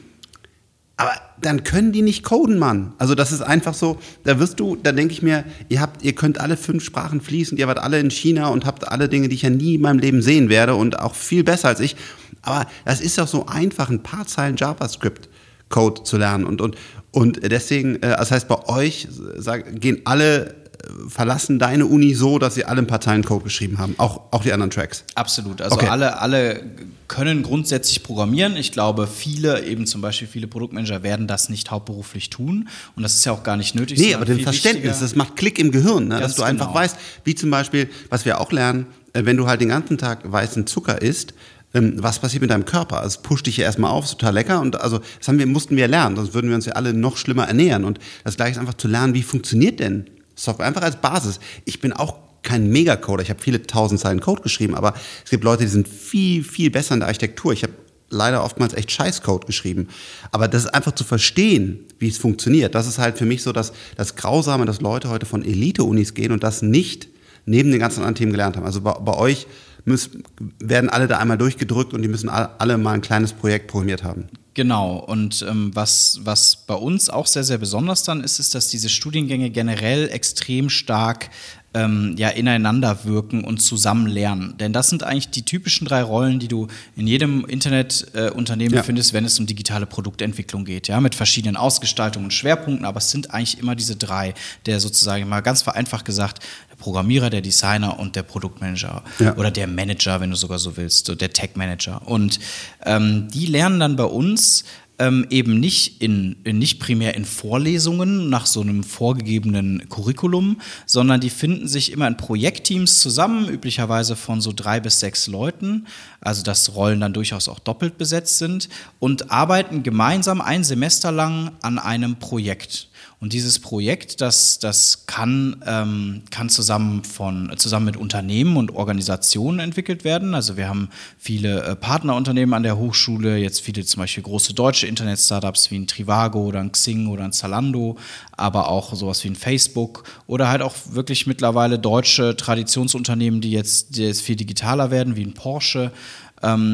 [0.95, 2.93] Aber dann können die nicht coden, Mann.
[2.99, 6.13] Also das ist einfach so, da wirst du, da denke ich mir, ihr habt, ihr
[6.13, 9.35] könnt alle fünf Sprachen fließen, ihr wart alle in China und habt alle Dinge, die
[9.35, 11.95] ich ja nie in meinem Leben sehen werde und auch viel besser als ich.
[12.43, 15.29] Aber das ist doch so einfach, ein paar Zeilen JavaScript
[15.69, 16.75] Code zu lernen und, und,
[17.11, 19.07] und deswegen, äh, das heißt, bei euch
[19.37, 20.62] sag, gehen alle
[21.07, 24.43] verlassen deine Uni so, dass sie alle ein paar Zeilen Code geschrieben haben, auch, auch
[24.43, 25.03] die anderen Tracks?
[25.15, 25.61] Absolut.
[25.61, 25.87] Also okay.
[25.87, 26.63] alle, alle
[27.07, 28.57] können grundsätzlich programmieren.
[28.57, 32.67] Ich glaube, viele, eben zum Beispiel viele Produktmanager, werden das nicht hauptberuflich tun.
[32.95, 33.99] Und das ist ja auch gar nicht nötig.
[33.99, 36.19] Nee, aber den Verständnis, das macht Klick im Gehirn, ne?
[36.19, 36.79] dass du einfach genau.
[36.79, 40.29] weißt, wie zum Beispiel, was wir auch lernen, äh, wenn du halt den ganzen Tag
[40.29, 41.33] weißen Zucker isst,
[41.73, 42.97] ähm, was passiert mit deinem Körper?
[42.97, 45.47] Also es pusht dich ja erstmal auf, ist total lecker und also das haben wir,
[45.47, 47.83] mussten wir lernen, sonst würden wir uns ja alle noch schlimmer ernähren.
[47.83, 50.05] Und das gleiche ist einfach zu lernen, wie funktioniert denn
[50.35, 51.39] Software, einfach als Basis.
[51.65, 55.43] Ich bin auch kein Megacoder, ich habe viele tausend Zeilen Code geschrieben, aber es gibt
[55.43, 57.53] Leute, die sind viel, viel besser in der Architektur.
[57.53, 57.73] Ich habe
[58.09, 59.87] leider oftmals echt Scheißcode geschrieben.
[60.31, 62.75] Aber das ist einfach zu verstehen, wie es funktioniert.
[62.75, 66.31] Das ist halt für mich so das, das Grausame, dass Leute heute von Elite-Unis gehen
[66.31, 67.07] und das nicht
[67.45, 68.65] neben den ganzen anderen Themen gelernt haben.
[68.65, 69.47] Also bei, bei euch
[69.85, 70.23] müssen,
[70.59, 74.27] werden alle da einmal durchgedrückt und die müssen alle mal ein kleines Projekt programmiert haben.
[74.55, 78.67] Genau, und ähm, was, was bei uns auch sehr, sehr besonders dann ist, ist, dass
[78.67, 81.31] diese Studiengänge generell extrem stark
[81.73, 84.55] ähm, ja, ineinander wirken und zusammen lernen.
[84.59, 88.83] Denn das sind eigentlich die typischen drei Rollen, die du in jedem Internetunternehmen äh, ja.
[88.83, 93.09] findest, wenn es um digitale Produktentwicklung geht, ja, mit verschiedenen Ausgestaltungen und Schwerpunkten, aber es
[93.09, 94.33] sind eigentlich immer diese drei,
[94.65, 99.35] der sozusagen mal ganz vereinfacht gesagt, der Programmierer, der Designer und der Produktmanager ja.
[99.35, 102.07] oder der Manager, wenn du sogar so willst, so der Tech-Manager.
[102.07, 102.39] Und
[102.85, 104.63] ähm, die lernen dann bei uns
[105.03, 111.29] ähm, eben nicht, in, nicht primär in Vorlesungen nach so einem vorgegebenen Curriculum, sondern die
[111.29, 115.87] finden sich immer in Projektteams zusammen, üblicherweise von so drei bis sechs Leuten,
[116.21, 121.51] also dass Rollen dann durchaus auch doppelt besetzt sind und arbeiten gemeinsam ein Semester lang
[121.61, 122.87] an einem Projekt.
[123.23, 129.59] Und dieses Projekt, das, das kann, ähm, kann zusammen, von, zusammen mit Unternehmen und Organisationen
[129.59, 130.35] entwickelt werden.
[130.35, 134.87] Also wir haben viele äh, Partnerunternehmen an der Hochschule, jetzt viele zum Beispiel große deutsche
[134.87, 137.97] Internet-Startups wie ein Trivago oder ein Xing oder ein Zalando,
[138.33, 143.95] aber auch sowas wie ein Facebook oder halt auch wirklich mittlerweile deutsche Traditionsunternehmen, die jetzt,
[143.95, 145.93] die jetzt viel digitaler werden, wie ein Porsche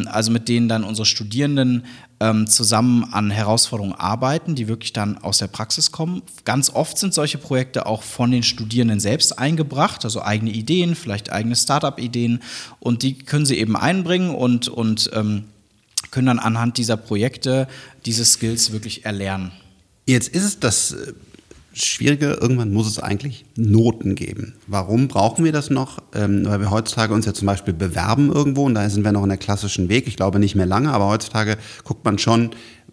[0.08, 1.86] also mit denen dann unsere Studierenden
[2.20, 6.22] ähm, zusammen an Herausforderungen arbeiten, die wirklich dann aus der Praxis kommen.
[6.44, 11.32] Ganz oft sind solche Projekte auch von den Studierenden selbst eingebracht, also eigene Ideen, vielleicht
[11.32, 12.42] eigene Startup-Ideen
[12.80, 15.46] und die können sie eben einbringen und, und ähm,
[16.12, 17.68] können dann anhand dieser Projekte
[18.06, 19.52] diese Skills wirklich erlernen.
[20.06, 21.14] Jetzt ist es das äh,
[21.74, 24.56] Schwierige, irgendwann muss es eigentlich Noten geben.
[24.68, 26.00] Warum brauchen wir das noch?
[26.14, 29.24] Ähm, weil wir heutzutage uns ja zum Beispiel bewerben irgendwo und da sind wir noch
[29.24, 30.08] in der klassischen Weg.
[30.08, 32.52] Ich glaube nicht mehr lange, aber heutzutage guckt man schon,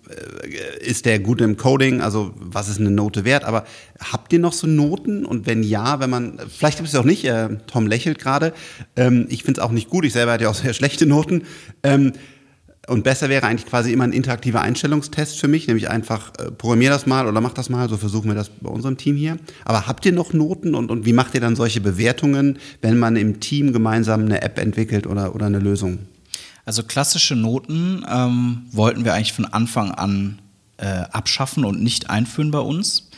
[0.08, 2.00] äh, ist der gut im Coding?
[2.00, 3.44] Also was ist eine Note wert?
[3.44, 3.64] Aber
[3.98, 5.24] habt ihr noch so Noten?
[5.24, 8.52] Und wenn ja, wenn man, vielleicht gibt es auch nicht, äh, Tom lächelt gerade,
[8.94, 11.44] ähm, ich finde es auch nicht gut, ich selber hatte ja auch sehr schlechte Noten.
[11.82, 12.12] Ähm,
[12.86, 16.90] und besser wäre eigentlich quasi immer ein interaktiver Einstellungstest für mich, nämlich einfach äh, programmier
[16.90, 19.38] das mal oder mach das mal, so versuchen wir das bei unserem Team hier.
[19.64, 23.16] Aber habt ihr noch Noten und, und wie macht ihr dann solche Bewertungen, wenn man
[23.16, 25.98] im Team gemeinsam eine App entwickelt oder, oder eine Lösung?
[26.64, 30.38] Also klassische Noten ähm, wollten wir eigentlich von Anfang an
[30.78, 33.08] äh, abschaffen und nicht einführen bei uns.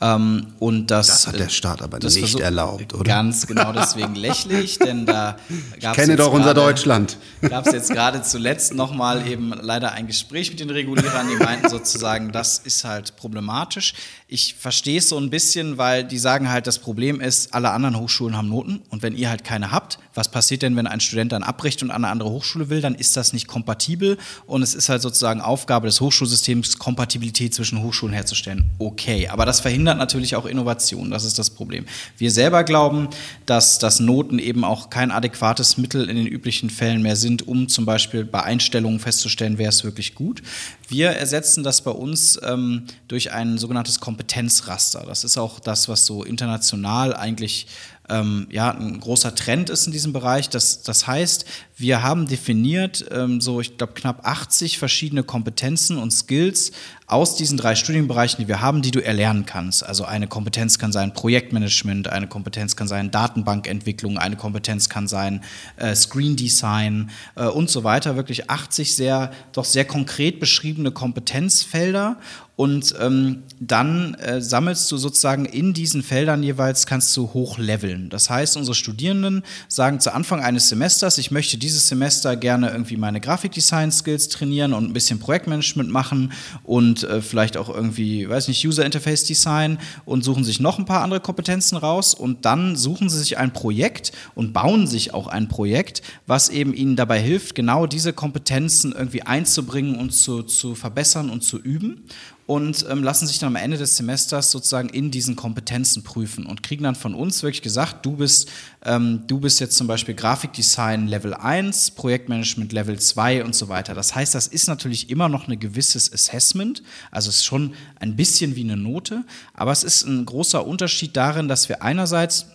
[0.00, 3.04] Ähm, und das, das hat der Staat aber nicht versuch, erlaubt, oder?
[3.04, 5.36] Ganz genau deswegen lächle ich, denn da
[5.80, 6.02] gab es.
[6.02, 7.16] kenne doch unser grade, Deutschland.
[7.42, 11.68] Gab es jetzt gerade zuletzt nochmal eben leider ein Gespräch mit den Regulierern, die meinten
[11.68, 13.94] sozusagen, das ist halt problematisch.
[14.26, 17.98] Ich verstehe es so ein bisschen, weil die sagen halt, das Problem ist, alle anderen
[17.98, 21.32] Hochschulen haben Noten und wenn ihr halt keine habt, was passiert denn, wenn ein Student
[21.32, 24.74] dann abbricht und an eine andere Hochschule will, dann ist das nicht kompatibel und es
[24.74, 28.70] ist halt sozusagen Aufgabe des Hochschulsystems, Kompatibilität zwischen Hochschulen herzustellen.
[28.78, 31.84] Okay, aber das verhindert natürlich auch Innovation, das ist das Problem.
[32.16, 33.08] Wir selber glauben,
[33.44, 37.68] dass, dass Noten eben auch kein adäquates Mittel in den üblichen Fällen mehr sind, um
[37.68, 40.42] zum Beispiel bei Einstellungen festzustellen, wer ist wirklich gut.
[40.88, 45.04] Wir ersetzen das bei uns ähm, durch ein sogenanntes Kompetenzraster.
[45.06, 47.66] Das ist auch das, was so international eigentlich
[48.08, 50.50] ähm, ja, ein großer Trend ist in diesem Bereich.
[50.50, 56.10] Das, das heißt, wir haben definiert ähm, so, ich glaube, knapp 80 verschiedene Kompetenzen und
[56.10, 56.72] Skills
[57.06, 59.84] aus diesen drei Studienbereichen, die wir haben, die du erlernen kannst.
[59.84, 65.42] Also eine Kompetenz kann sein Projektmanagement, eine Kompetenz kann sein Datenbankentwicklung, eine Kompetenz kann sein
[65.76, 68.16] äh, Screen Design äh, und so weiter.
[68.16, 72.16] Wirklich 80 sehr, doch sehr konkret beschriebene Kompetenzfelder
[72.56, 78.10] Und ähm, dann äh, sammelst du sozusagen in diesen Feldern jeweils, kannst du hochleveln.
[78.10, 82.96] Das heißt, unsere Studierenden sagen zu Anfang eines Semesters, ich möchte dieses Semester gerne irgendwie
[82.96, 86.32] meine Grafikdesign-Skills trainieren und ein bisschen Projektmanagement machen
[86.62, 90.84] und äh, vielleicht auch irgendwie, weiß nicht, User Interface Design und suchen sich noch ein
[90.84, 95.26] paar andere Kompetenzen raus und dann suchen sie sich ein Projekt und bauen sich auch
[95.26, 100.74] ein Projekt, was eben ihnen dabei hilft, genau diese Kompetenzen irgendwie einzubringen und zu, zu
[100.74, 102.04] verbessern und zu üben
[102.46, 106.62] und ähm, lassen sich dann am Ende des Semesters sozusagen in diesen Kompetenzen prüfen und
[106.62, 108.50] kriegen dann von uns wirklich gesagt, du bist,
[108.84, 113.94] ähm, du bist jetzt zum Beispiel Grafikdesign Level 1, Projektmanagement Level 2 und so weiter.
[113.94, 118.16] Das heißt, das ist natürlich immer noch ein gewisses Assessment, also es ist schon ein
[118.16, 119.24] bisschen wie eine Note,
[119.54, 122.46] aber es ist ein großer Unterschied darin, dass wir einerseits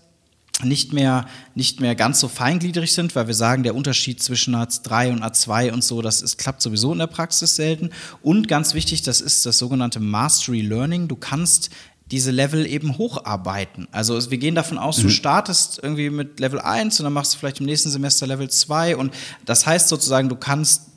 [0.64, 5.12] nicht mehr, nicht mehr ganz so feingliedrig sind, weil wir sagen, der Unterschied zwischen A3
[5.12, 7.91] und A2 und so, das ist, klappt sowieso in der Praxis selten.
[8.22, 11.07] Und ganz wichtig, das ist das sogenannte Mastery Learning.
[11.07, 11.70] Du kannst
[12.12, 13.88] diese Level eben hocharbeiten.
[13.91, 15.12] Also wir gehen davon aus, du mhm.
[15.12, 18.97] startest irgendwie mit Level 1 und dann machst du vielleicht im nächsten Semester Level 2
[18.97, 19.14] und
[19.45, 20.89] das heißt sozusagen, du kannst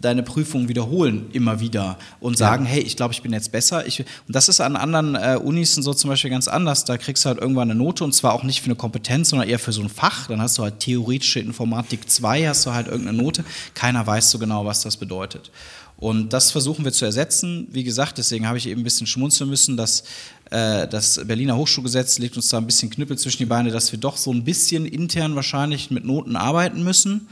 [0.00, 2.72] deine Prüfung wiederholen immer wieder und sagen, ja.
[2.72, 3.86] hey, ich glaube, ich bin jetzt besser.
[3.86, 6.84] Ich, und das ist an anderen äh, Unis so zum Beispiel ganz anders.
[6.84, 9.48] Da kriegst du halt irgendwann eine Note und zwar auch nicht für eine Kompetenz, sondern
[9.48, 10.26] eher für so ein Fach.
[10.26, 13.44] Dann hast du halt theoretische Informatik 2, hast du halt irgendeine Note.
[13.74, 15.50] Keiner weiß so genau, was das bedeutet.
[15.98, 17.68] Und das versuchen wir zu ersetzen.
[17.70, 20.04] Wie gesagt, deswegen habe ich eben ein bisschen schmunzeln müssen, dass
[20.50, 23.98] äh, das Berliner Hochschulgesetz legt uns da ein bisschen Knüppel zwischen die Beine, dass wir
[23.98, 27.28] doch so ein bisschen intern wahrscheinlich mit Noten arbeiten müssen.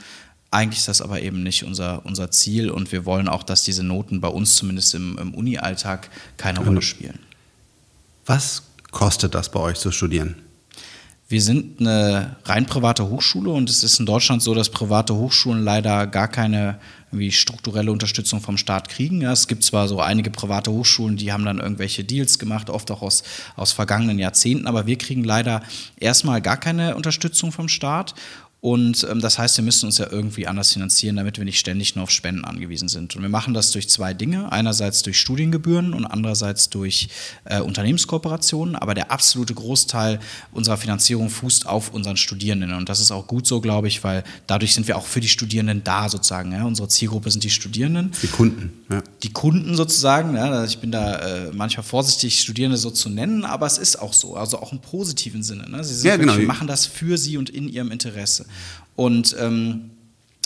[0.55, 3.83] Eigentlich ist das aber eben nicht unser, unser Ziel und wir wollen auch, dass diese
[3.83, 7.19] Noten bei uns zumindest im, im Uni-Alltag keine Rolle spielen.
[8.25, 10.37] Was kostet das bei euch zu studieren?
[11.27, 15.65] Wir sind eine rein private Hochschule und es ist in Deutschland so, dass private Hochschulen
[15.65, 16.79] leider gar keine
[17.11, 19.21] irgendwie strukturelle Unterstützung vom Staat kriegen.
[19.23, 22.91] Ja, es gibt zwar so einige private Hochschulen, die haben dann irgendwelche Deals gemacht, oft
[22.91, 23.23] auch aus,
[23.57, 25.63] aus vergangenen Jahrzehnten, aber wir kriegen leider
[25.99, 28.15] erstmal gar keine Unterstützung vom Staat.
[28.65, 31.97] Und ähm, das heißt, wir müssen uns ja irgendwie anders finanzieren, damit wir nicht ständig
[31.97, 33.15] nur auf Spenden angewiesen sind.
[33.15, 34.51] Und wir machen das durch zwei Dinge.
[34.53, 37.09] Einerseits durch Studiengebühren und andererseits durch
[37.45, 38.75] äh, Unternehmenskooperationen.
[38.75, 40.19] Aber der absolute Großteil
[40.51, 42.73] unserer Finanzierung fußt auf unseren Studierenden.
[42.73, 45.29] Und das ist auch gut so, glaube ich, weil dadurch sind wir auch für die
[45.29, 46.53] Studierenden da sozusagen.
[46.53, 46.65] Ja?
[46.65, 48.12] Unsere Zielgruppe sind die Studierenden.
[48.23, 48.73] Die Kunden.
[48.91, 49.03] Ja.
[49.23, 50.37] Die Kunden sozusagen.
[50.37, 50.51] Ja?
[50.51, 54.15] Also ich bin da äh, manchmal vorsichtig, Studierende so zu nennen, aber es ist auch
[54.15, 54.37] so.
[54.37, 55.69] Also auch im positiven Sinne.
[55.69, 55.85] Ne?
[55.85, 56.39] Sie ja, genau.
[56.39, 58.47] wir machen das für sie und in ihrem Interesse.
[58.97, 59.91] Und ähm,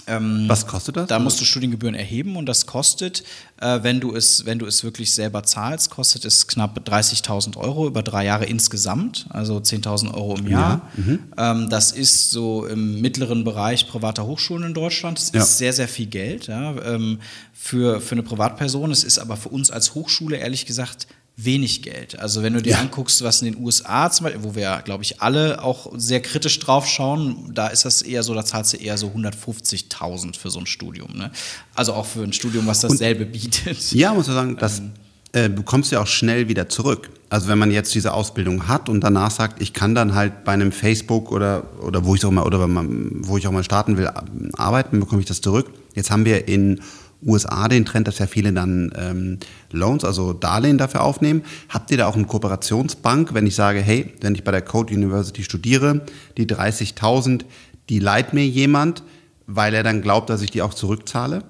[0.08, 1.08] ähm, Was kostet das?
[1.08, 3.22] Da musst du Studiengebühren erheben und das kostet,
[3.60, 7.86] äh, wenn, du es, wenn du es wirklich selber zahlst, kostet es knapp 30.000 Euro
[7.86, 10.90] über drei Jahre insgesamt, also 10.000 Euro im Jahr.
[10.96, 11.02] Ja.
[11.04, 11.18] Mhm.
[11.36, 15.18] Ähm, das ist so im mittleren Bereich privater Hochschulen in Deutschland.
[15.18, 15.42] Das ja.
[15.42, 17.18] ist sehr, sehr viel Geld ja, ähm,
[17.52, 18.90] für, für eine Privatperson.
[18.90, 21.06] Es ist aber für uns als Hochschule ehrlich gesagt
[21.40, 22.18] wenig Geld.
[22.18, 22.80] Also wenn du dir ja.
[22.80, 26.58] anguckst, was in den USA zum Beispiel, wo wir, glaube ich, alle auch sehr kritisch
[26.58, 30.58] drauf schauen, da ist das eher so, da zahlst du eher so 150.000 für so
[30.58, 31.16] ein Studium.
[31.16, 31.30] Ne?
[31.76, 33.92] Also auch für ein Studium, was dasselbe Und, bietet.
[33.92, 34.92] Ja, muss man sagen, das ähm,
[35.32, 37.10] äh, bekommst du ja auch schnell wieder zurück.
[37.30, 40.52] Also wenn man jetzt diese Ausbildung hat und danach sagt, ich kann dann halt bei
[40.52, 44.10] einem Facebook oder, oder wo ich auch mal oder wo ich auch mal starten will,
[44.54, 45.70] arbeiten, bekomme ich das zurück.
[45.94, 46.80] Jetzt haben wir in
[47.24, 49.38] USA den Trend, dass ja viele dann ähm,
[49.72, 51.42] Loans, also Darlehen dafür aufnehmen.
[51.68, 54.94] Habt ihr da auch eine Kooperationsbank, wenn ich sage, hey, wenn ich bei der Code
[54.94, 56.02] University studiere,
[56.36, 57.42] die 30.000,
[57.88, 59.02] die leiht mir jemand,
[59.46, 61.42] weil er dann glaubt, dass ich die auch zurückzahle?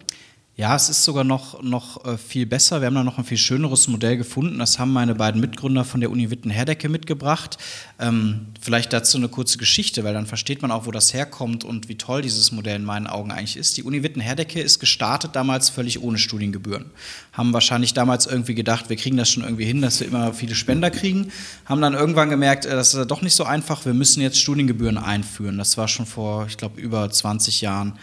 [0.59, 2.81] Ja, es ist sogar noch, noch äh, viel besser.
[2.81, 4.59] Wir haben da noch ein viel schöneres Modell gefunden.
[4.59, 7.59] Das haben meine beiden Mitgründer von der Uni Witten-Herdecke mitgebracht.
[8.01, 11.89] Ähm, vielleicht dazu eine kurze Geschichte, weil dann versteht man auch, wo das herkommt und
[11.89, 13.77] wie toll dieses Modell in meinen Augen eigentlich ist.
[13.77, 16.87] Die Uni Witten-Herdecke ist gestartet damals völlig ohne Studiengebühren.
[17.33, 20.57] Haben wahrscheinlich damals irgendwie gedacht, wir kriegen das schon irgendwie hin, dass wir immer viele
[20.57, 21.31] Spender kriegen.
[21.67, 23.85] Haben dann irgendwann gemerkt, äh, das ist doch nicht so einfach.
[23.85, 25.57] Wir müssen jetzt Studiengebühren einführen.
[25.57, 27.97] Das war schon vor, ich glaube, über 20 Jahren.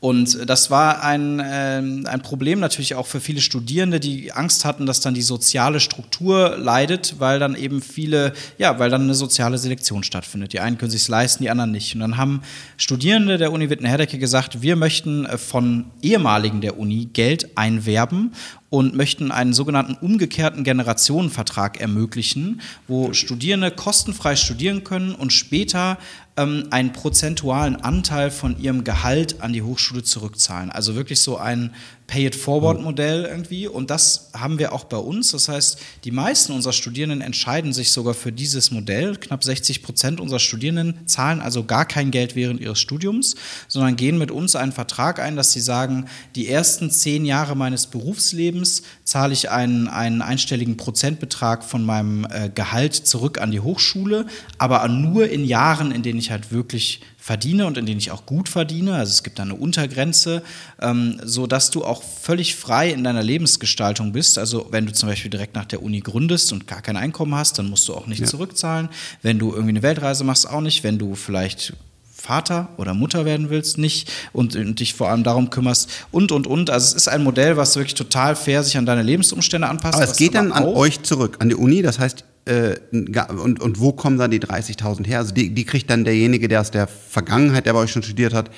[0.00, 4.86] Und das war ein, äh, ein Problem natürlich auch für viele Studierende, die Angst hatten,
[4.86, 9.58] dass dann die soziale Struktur leidet, weil dann eben viele, ja, weil dann eine soziale
[9.58, 10.52] Selektion stattfindet.
[10.52, 11.94] Die einen können sich leisten, die anderen nicht.
[11.94, 12.42] Und dann haben
[12.76, 18.32] Studierende der Uni Witten-Herdecke gesagt, wir möchten äh, von ehemaligen der Uni Geld einwerben
[18.70, 25.98] und möchten einen sogenannten umgekehrten Generationenvertrag ermöglichen, wo Studierende kostenfrei studieren können und später
[26.36, 30.70] ähm, einen prozentualen Anteil von ihrem Gehalt an die Hochschule zurückzahlen.
[30.70, 31.72] Also wirklich so ein
[32.08, 33.68] Pay-it-forward-Modell irgendwie.
[33.68, 35.30] Und das haben wir auch bei uns.
[35.32, 39.16] Das heißt, die meisten unserer Studierenden entscheiden sich sogar für dieses Modell.
[39.16, 43.36] Knapp 60 Prozent unserer Studierenden zahlen also gar kein Geld während ihres Studiums,
[43.68, 47.86] sondern gehen mit uns einen Vertrag ein, dass sie sagen, die ersten zehn Jahre meines
[47.86, 54.26] Berufslebens zahle ich einen, einen einstelligen Prozentbetrag von meinem äh, Gehalt zurück an die Hochschule,
[54.56, 58.24] aber nur in Jahren, in denen ich halt wirklich verdiene und in denen ich auch
[58.24, 58.94] gut verdiene.
[58.94, 60.42] Also es gibt da eine Untergrenze,
[60.80, 64.38] ähm, so dass du auch völlig frei in deiner Lebensgestaltung bist.
[64.38, 67.58] Also wenn du zum Beispiel direkt nach der Uni gründest und gar kein Einkommen hast,
[67.58, 68.26] dann musst du auch nicht ja.
[68.26, 68.88] zurückzahlen.
[69.20, 70.84] Wenn du irgendwie eine Weltreise machst, auch nicht.
[70.84, 71.74] Wenn du vielleicht
[72.10, 76.46] Vater oder Mutter werden willst, nicht und, und, dich vor allem darum kümmerst und und
[76.46, 76.70] und.
[76.70, 79.96] Also es ist ein Modell, was wirklich total fair sich an deine Lebensumstände anpasst.
[79.96, 81.82] Aber es geht dann an euch zurück, an die Uni.
[81.82, 85.18] Das heißt, äh, und, und wo kommen dann die 30.000 her?
[85.18, 88.32] Also die, die kriegt dann derjenige, der aus der Vergangenheit, der bei euch schon studiert
[88.32, 88.50] hat,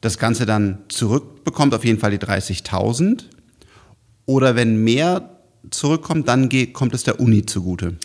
[0.00, 3.24] das Ganze dann zurückbekommt, auf jeden Fall die 30.000.
[4.26, 5.28] Oder wenn mehr
[5.70, 7.96] zurückkommt, dann geht, kommt es der Uni zugute.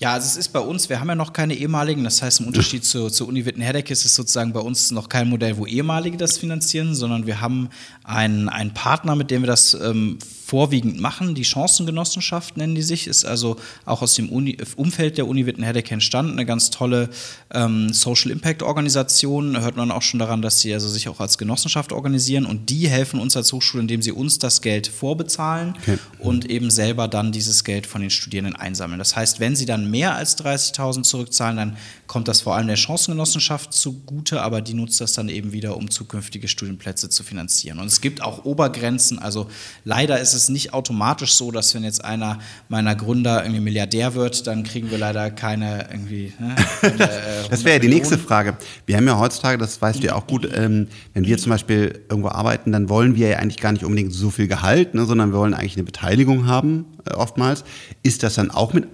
[0.00, 2.46] Ja, also es ist bei uns, wir haben ja noch keine ehemaligen, das heißt im
[2.46, 6.16] Unterschied zu, zur Uni Witten-Herdecke ist es sozusagen bei uns noch kein Modell, wo ehemalige
[6.16, 7.68] das finanzieren, sondern wir haben
[8.04, 11.34] einen, einen Partner, mit dem wir das ähm, vorwiegend machen.
[11.34, 15.92] Die Chancengenossenschaft nennen die sich, ist also auch aus dem Uni Umfeld der Uni Witten-Herdecke
[15.92, 17.10] entstanden, eine ganz tolle
[17.52, 21.36] ähm, Social Impact Organisation, hört man auch schon daran, dass sie also sich auch als
[21.36, 25.98] Genossenschaft organisieren und die helfen uns als Hochschule, indem sie uns das Geld vorbezahlen okay.
[26.18, 28.98] und eben selber dann dieses Geld von den Studierenden einsammeln.
[28.98, 31.76] Das heißt, wenn sie dann mehr als 30.000 zurückzahlen, dann
[32.06, 35.90] kommt das vor allem der Chancengenossenschaft zugute, aber die nutzt das dann eben wieder, um
[35.90, 37.78] zukünftige Studienplätze zu finanzieren.
[37.78, 39.50] Und es gibt auch Obergrenzen, also
[39.84, 44.46] leider ist es nicht automatisch so, dass wenn jetzt einer meiner Gründer irgendwie Milliardär wird,
[44.46, 46.32] dann kriegen wir leider keine irgendwie.
[46.38, 48.56] Ne, keine, äh, das wäre ja die nächste Frage.
[48.86, 52.02] Wir haben ja heutzutage, das weißt du ja auch gut, ähm, wenn wir zum Beispiel
[52.08, 55.32] irgendwo arbeiten, dann wollen wir ja eigentlich gar nicht unbedingt so viel Gehalt, ne, sondern
[55.32, 57.64] wir wollen eigentlich eine Beteiligung haben, äh, oftmals.
[58.02, 58.88] Ist das dann auch mit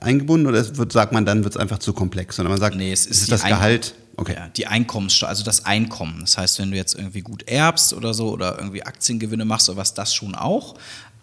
[0.00, 0.34] eingebunden?
[0.34, 2.92] eingebunden oder wird, sagt man, dann wird es einfach zu komplex, sondern man sagt, nee,
[2.92, 3.94] es ist, ist das Gehalt.
[4.16, 4.34] Okay.
[4.34, 6.20] Ja, die Einkommenssteuer, also das Einkommen.
[6.20, 9.78] Das heißt, wenn du jetzt irgendwie gut erbst oder so oder irgendwie Aktiengewinne machst oder
[9.78, 10.74] was, das schon auch.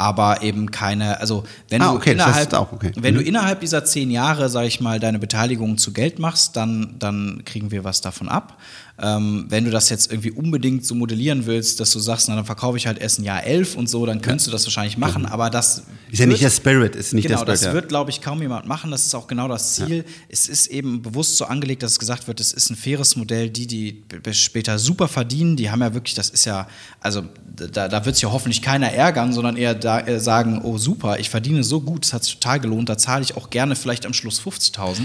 [0.02, 2.92] Aber eben keine, also wenn, ah, okay, du, innerhalb, okay.
[2.96, 3.20] wenn mhm.
[3.20, 7.44] du innerhalb dieser zehn Jahre, sage ich mal, deine Beteiligung zu Geld machst, dann, dann
[7.46, 8.58] kriegen wir was davon ab.
[9.00, 12.46] Ähm, wenn du das jetzt irgendwie unbedingt so modellieren willst, dass du sagst, na, dann
[12.46, 14.52] verkaufe ich halt erst ein Jahr elf und so, dann könntest ja.
[14.52, 15.28] du das wahrscheinlich machen, mhm.
[15.30, 17.60] aber das ist ja nicht der Spirit, ist nicht genau, der Spirit.
[17.60, 18.92] Genau, das wird, glaube ich, kaum jemand machen.
[18.92, 19.98] Das ist auch genau das Ziel.
[19.98, 20.04] Ja.
[20.30, 23.50] Es ist eben bewusst so angelegt, dass es gesagt wird, es ist ein faires Modell.
[23.50, 26.68] Die, die später super verdienen, die haben ja wirklich, das ist ja,
[27.00, 27.24] also
[27.56, 31.30] da, da wird sich ja hoffentlich keiner ärgern, sondern eher da, sagen, oh super, ich
[31.30, 34.14] verdiene so gut, es hat sich total gelohnt, da zahle ich auch gerne vielleicht am
[34.14, 35.02] Schluss 50.000.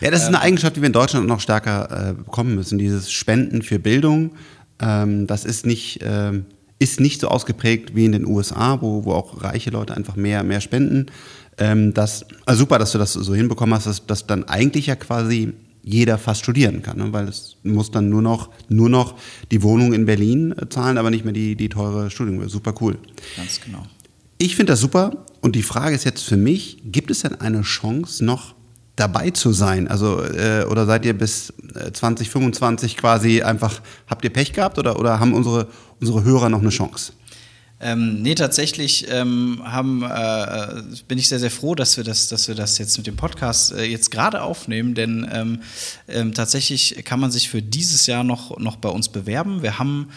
[0.00, 2.78] Ja, das ist eine ähm, Eigenschaft, die wir in Deutschland noch stärker äh, bekommen müssen,
[2.78, 4.32] dieses Spenden für Bildung.
[4.80, 6.32] Ähm, das ist nicht, äh,
[6.78, 10.42] ist nicht so ausgeprägt wie in den USA, wo, wo auch reiche Leute einfach mehr,
[10.42, 11.06] mehr spenden.
[11.58, 14.96] Ähm, das, also super, dass du das so hinbekommen hast, dass, dass dann eigentlich ja
[14.96, 17.12] quasi jeder fast studieren kann, ne?
[17.12, 19.14] weil es muss dann nur noch, nur noch
[19.52, 22.46] die Wohnung in Berlin äh, zahlen, aber nicht mehr die, die teure Studium.
[22.48, 22.98] Super cool.
[23.36, 23.86] Ganz genau.
[24.38, 27.62] Ich finde das super und die Frage ist jetzt für mich, gibt es denn eine
[27.62, 28.54] Chance noch
[28.96, 29.88] dabei zu sein?
[29.88, 31.52] Also äh, oder seid ihr bis
[31.92, 35.68] 2025 äh, quasi einfach, habt ihr Pech gehabt oder, oder haben unsere,
[36.00, 37.12] unsere Hörer noch eine Chance?
[37.78, 42.48] Ähm, nee, tatsächlich ähm, haben, äh, bin ich sehr, sehr froh, dass wir das, dass
[42.48, 45.60] wir das jetzt mit dem Podcast äh, jetzt gerade aufnehmen, denn ähm,
[46.08, 49.60] ähm tatsächlich kann man sich für dieses Jahr noch, noch bei uns bewerben.
[49.60, 50.08] Wir haben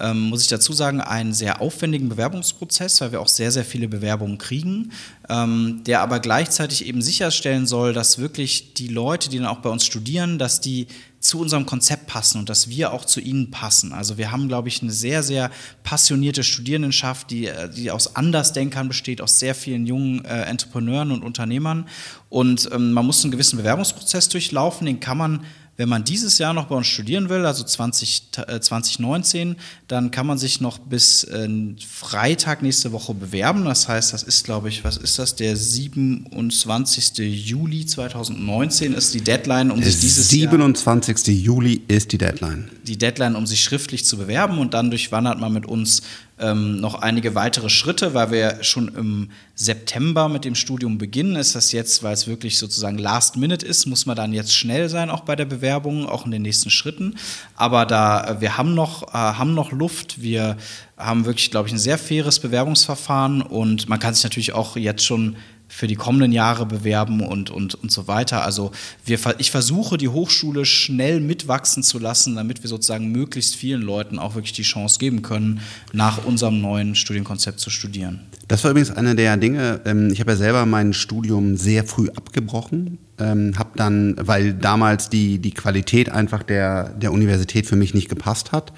[0.00, 3.88] ähm, muss ich dazu sagen, einen sehr aufwendigen Bewerbungsprozess, weil wir auch sehr, sehr viele
[3.88, 4.92] Bewerbungen kriegen,
[5.28, 9.68] ähm, der aber gleichzeitig eben sicherstellen soll, dass wirklich die Leute, die dann auch bei
[9.68, 10.86] uns studieren, dass die
[11.20, 13.92] zu unserem Konzept passen und dass wir auch zu ihnen passen.
[13.92, 15.52] Also wir haben, glaube ich, eine sehr, sehr
[15.84, 21.22] passionierte Studierendenschaft, die, äh, die aus Andersdenkern besteht, aus sehr vielen jungen äh, Entrepreneuren und
[21.22, 21.86] Unternehmern.
[22.28, 25.44] Und ähm, man muss einen gewissen Bewerbungsprozess durchlaufen, den kann man
[25.76, 29.56] wenn man dieses Jahr noch bei uns studieren will, also 20, äh, 2019,
[29.88, 31.48] dann kann man sich noch bis äh,
[31.90, 33.64] Freitag nächste Woche bewerben.
[33.64, 35.34] Das heißt, das ist, glaube ich, was ist das?
[35.34, 37.18] Der 27.
[37.18, 41.26] Juli 2019 ist die Deadline, um sich dieses 27.
[41.26, 42.70] Jahr, Juli ist die Deadline.
[42.86, 46.02] Die Deadline, um sich schriftlich zu bewerben und dann durchwandert man mit uns
[46.38, 51.36] ähm, noch einige weitere Schritte, weil wir schon im September mit dem Studium beginnen.
[51.36, 54.88] Ist das jetzt, weil es wirklich sozusagen Last Minute ist, muss man dann jetzt schnell
[54.88, 57.16] sein, auch bei der Bewerbung, auch in den nächsten Schritten.
[57.54, 60.20] Aber da äh, wir haben noch, äh, haben noch Luft.
[60.22, 60.56] Wir
[60.96, 65.04] haben wirklich, glaube ich, ein sehr faires Bewerbungsverfahren und man kann sich natürlich auch jetzt
[65.04, 65.36] schon
[65.74, 68.44] für die kommenden Jahre bewerben und, und, und so weiter.
[68.44, 68.72] Also
[69.06, 74.18] wir, ich versuche, die Hochschule schnell mitwachsen zu lassen, damit wir sozusagen möglichst vielen Leuten
[74.18, 75.62] auch wirklich die Chance geben können,
[75.94, 78.20] nach unserem neuen Studienkonzept zu studieren.
[78.48, 82.10] Das war übrigens eine der Dinge, ähm, ich habe ja selber mein Studium sehr früh
[82.10, 87.94] abgebrochen, ähm, habe dann, weil damals die, die Qualität einfach der, der Universität für mich
[87.94, 88.74] nicht gepasst hat,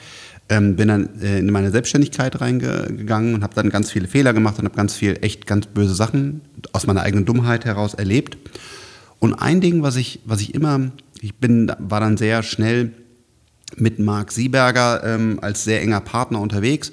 [0.49, 4.59] ähm, bin dann äh, in meine Selbstständigkeit reingegangen und habe dann ganz viele Fehler gemacht
[4.59, 6.43] und habe ganz viel, echt ganz böse Sachen
[6.73, 8.37] aus meiner eigenen Dummheit heraus erlebt.
[9.19, 10.91] Und ein Ding, was ich, was ich immer,
[11.21, 12.93] ich bin, war dann sehr schnell
[13.77, 16.93] mit Marc Sieberger ähm, als sehr enger Partner unterwegs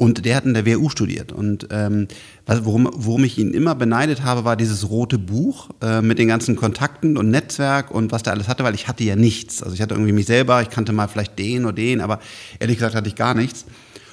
[0.00, 1.30] und der hat in der WU studiert.
[1.30, 2.08] Und ähm,
[2.46, 6.56] worum, worum ich ihn immer beneidet habe, war dieses rote Buch äh, mit den ganzen
[6.56, 9.62] Kontakten und Netzwerk und was der alles hatte, weil ich hatte ja nichts.
[9.62, 12.18] Also ich hatte irgendwie mich selber, ich kannte mal vielleicht den oder den, aber
[12.60, 13.66] ehrlich gesagt hatte ich gar nichts.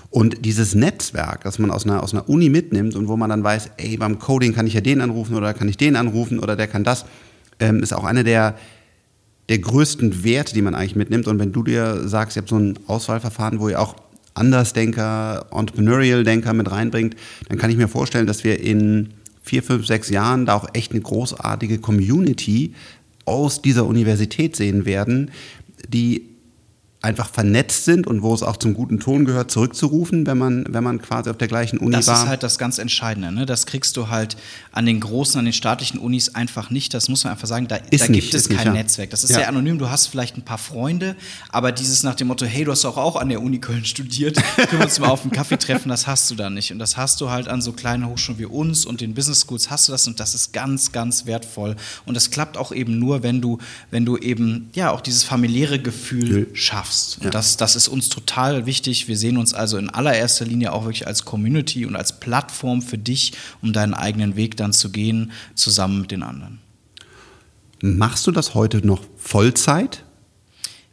[0.10, 3.46] Und dieses Netzwerk, das man aus einer, aus einer Uni mitnimmt und wo man dann
[3.46, 6.58] weiß, ey, beim Coding kann ich ja den anrufen oder kann ich den anrufen oder
[6.58, 7.06] der kann das,
[7.62, 8.56] ähm, ist auch eine der,
[9.48, 11.28] der größten Werte, die man eigentlich mitnimmt.
[11.28, 13.96] Und wenn du dir sagst, ihr habt so ein Auswahlverfahren, wo ihr auch
[14.38, 17.16] Andersdenker, Entrepreneurial-Denker mit reinbringt,
[17.50, 19.10] dann kann ich mir vorstellen, dass wir in
[19.42, 22.74] vier, fünf, sechs Jahren da auch echt eine großartige Community
[23.26, 25.32] aus dieser Universität sehen werden,
[25.88, 26.37] die
[27.00, 30.84] einfach vernetzt sind und wo es auch zum guten Ton gehört, zurückzurufen, wenn man, wenn
[30.84, 32.16] man quasi auf der gleichen Uni das war.
[32.16, 33.32] Das ist halt das ganz Entscheidende.
[33.32, 33.46] Ne?
[33.46, 34.36] Das kriegst du halt
[34.72, 36.96] an den großen, an den staatlichen Unis einfach nicht.
[36.96, 37.68] Das muss man einfach sagen.
[37.68, 38.74] Da, da nicht, gibt es kein nicht, ja.
[38.74, 39.12] Netzwerk.
[39.12, 39.38] Das ist ja.
[39.38, 39.78] sehr anonym.
[39.78, 41.16] Du hast vielleicht ein paar Freunde,
[41.50, 44.42] aber dieses nach dem Motto, hey, du hast doch auch an der Uni Köln studiert,
[44.56, 46.72] können wir uns mal auf einen Kaffee treffen, das hast du da nicht.
[46.72, 49.70] Und das hast du halt an so kleinen Hochschulen wie uns und den Business Schools
[49.70, 51.76] hast du das und das ist ganz, ganz wertvoll.
[52.06, 53.60] Und das klappt auch eben nur, wenn du,
[53.92, 56.87] wenn du eben ja auch dieses familiäre Gefühl schaffst.
[57.18, 57.30] Und ja.
[57.30, 59.08] das, das ist uns total wichtig.
[59.08, 62.98] Wir sehen uns also in allererster Linie auch wirklich als Community und als Plattform für
[62.98, 66.60] dich, um deinen eigenen Weg dann zu gehen, zusammen mit den anderen.
[67.82, 70.04] Machst du das heute noch Vollzeit?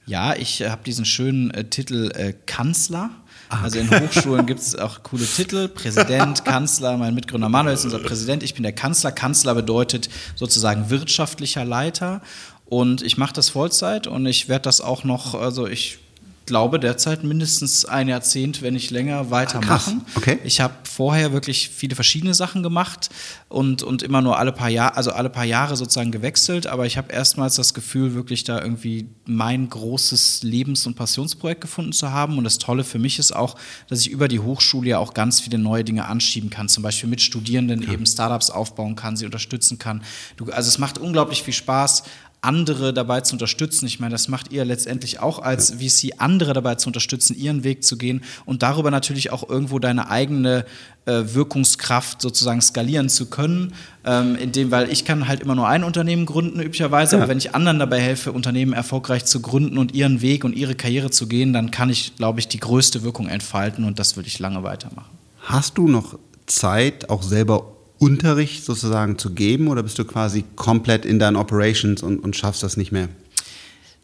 [0.07, 3.11] Ja, ich äh, habe diesen schönen äh, Titel äh, Kanzler.
[3.49, 5.69] Ah, also in Hochschulen gibt es auch coole Titel.
[5.69, 8.43] Präsident, Kanzler, mein Mitgründer Manuel ist unser Präsident.
[8.43, 9.13] Ich bin der Kanzler.
[9.13, 12.21] Kanzler bedeutet sozusagen wirtschaftlicher Leiter.
[12.67, 15.99] Und ich mache das Vollzeit und ich werde das auch noch, also ich
[16.47, 20.03] glaube derzeit mindestens ein Jahrzehnt, wenn nicht länger, weitermachen.
[20.05, 20.17] Krass.
[20.17, 20.39] Okay.
[20.45, 23.09] Ich habe vorher wirklich viele verschiedene Sachen gemacht
[23.49, 26.97] und, und immer nur alle paar Jahre, also alle paar Jahre sozusagen gewechselt, aber ich
[26.99, 32.37] habe erstmals das Gefühl, wirklich da irgendwie mein großes Lebens- und Passionsprojekt gefunden zu haben.
[32.39, 33.57] Und das Tolle für mich ist auch,
[33.89, 37.09] dass ich über die Hochschule ja auch ganz viele neue Dinge anschieben kann, zum Beispiel
[37.09, 37.93] mit Studierenden ja.
[37.93, 40.03] eben Startups aufbauen kann, sie unterstützen kann.
[40.37, 42.03] Du, also es macht unglaublich viel Spaß,
[42.45, 43.87] andere dabei zu unterstützen.
[43.87, 47.85] Ich meine, das macht ihr letztendlich auch als VC, andere dabei zu unterstützen, ihren Weg
[47.85, 50.65] zu gehen und darüber natürlich auch irgendwo deine eigene
[51.07, 53.75] äh, Wirkungskraft sozusagen skalieren zu können.
[54.05, 57.23] Ähm, indem, weil ich kann halt immer nur ein Unternehmen gründen, üblicherweise, ja.
[57.23, 60.75] aber wenn ich anderen dabei helfe, Unternehmen erfolgreich zu gründen und ihren Weg und ihre
[60.75, 64.29] Karriere zu gehen, dann kann ich, glaube ich, die größte Wirkung entfalten und das würde
[64.29, 65.11] ich lange weitermachen.
[65.41, 71.05] Hast du noch Zeit, auch selber Unterricht sozusagen zu geben oder bist du quasi komplett
[71.05, 73.09] in deinen Operations und, und schaffst das nicht mehr?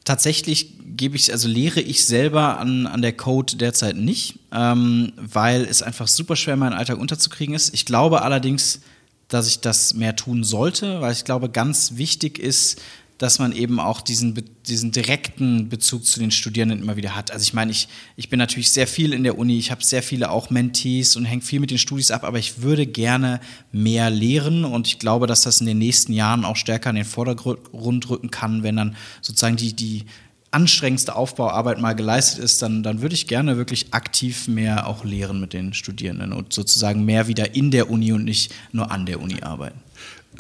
[0.04, 5.64] Tatsächlich gebe ich, also lehre ich selber an, an der Code derzeit nicht, ähm, weil
[5.64, 7.74] es einfach super schwer in meinen Alltag unterzukriegen ist.
[7.74, 8.80] Ich glaube allerdings,
[9.28, 12.80] dass ich das mehr tun sollte, weil ich glaube, ganz wichtig ist,
[13.20, 14.34] dass man eben auch diesen,
[14.66, 17.30] diesen direkten Bezug zu den Studierenden immer wieder hat.
[17.30, 20.02] Also ich meine, ich, ich bin natürlich sehr viel in der Uni, ich habe sehr
[20.02, 23.40] viele auch Mentees und hänge viel mit den Studis ab, aber ich würde gerne
[23.72, 27.04] mehr lehren und ich glaube, dass das in den nächsten Jahren auch stärker in den
[27.04, 30.06] Vordergrund rücken kann, wenn dann sozusagen die, die
[30.50, 35.40] anstrengendste Aufbauarbeit mal geleistet ist, dann, dann würde ich gerne wirklich aktiv mehr auch lehren
[35.40, 39.20] mit den Studierenden und sozusagen mehr wieder in der Uni und nicht nur an der
[39.20, 39.78] Uni arbeiten.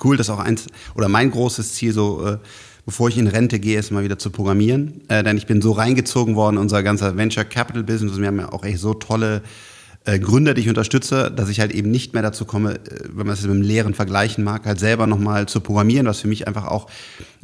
[0.02, 2.38] Cool, das ist auch eins oder mein großes Ziel so äh
[2.90, 5.02] bevor ich in Rente gehe, ist mal wieder zu programmieren.
[5.06, 8.18] Äh, denn ich bin so reingezogen worden, unser ganzer Venture Capital Business.
[8.18, 9.42] Wir haben ja auch echt so tolle
[10.06, 12.80] äh, Gründer, die ich unterstütze, dass ich halt eben nicht mehr dazu komme, äh,
[13.12, 16.26] wenn man es mit dem Lehren vergleichen mag, halt selber nochmal zu programmieren, was für
[16.26, 16.88] mich einfach auch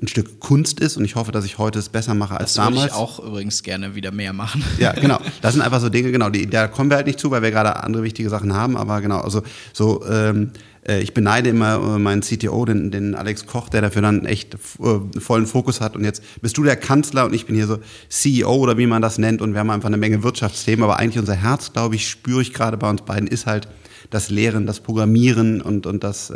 [0.03, 2.65] ein Stück Kunst ist und ich hoffe, dass ich heute es besser mache als das
[2.65, 2.89] damals.
[2.89, 4.65] Das würde ich auch übrigens gerne wieder mehr machen.
[4.79, 5.21] Ja, genau.
[5.43, 7.53] Das sind einfach so Dinge, genau, die, da kommen wir halt nicht zu, weil wir
[7.53, 9.43] gerade andere wichtige Sachen haben, aber genau, also
[9.73, 14.03] so ähm, äh, ich beneide immer äh, meinen CTO, den, den Alex Koch, der dafür
[14.03, 15.97] dann echt äh, vollen Fokus hat.
[15.97, 17.79] Und jetzt bist du der Kanzler und ich bin hier so
[18.09, 19.43] CEO oder wie man das nennt.
[19.43, 20.85] Und wir haben einfach eine Menge Wirtschaftsthemen.
[20.85, 23.69] Aber eigentlich unser Herz, glaube ich, spüre ich gerade bei uns beiden, ist halt
[24.11, 26.33] das Lehren, das Programmieren und, und das,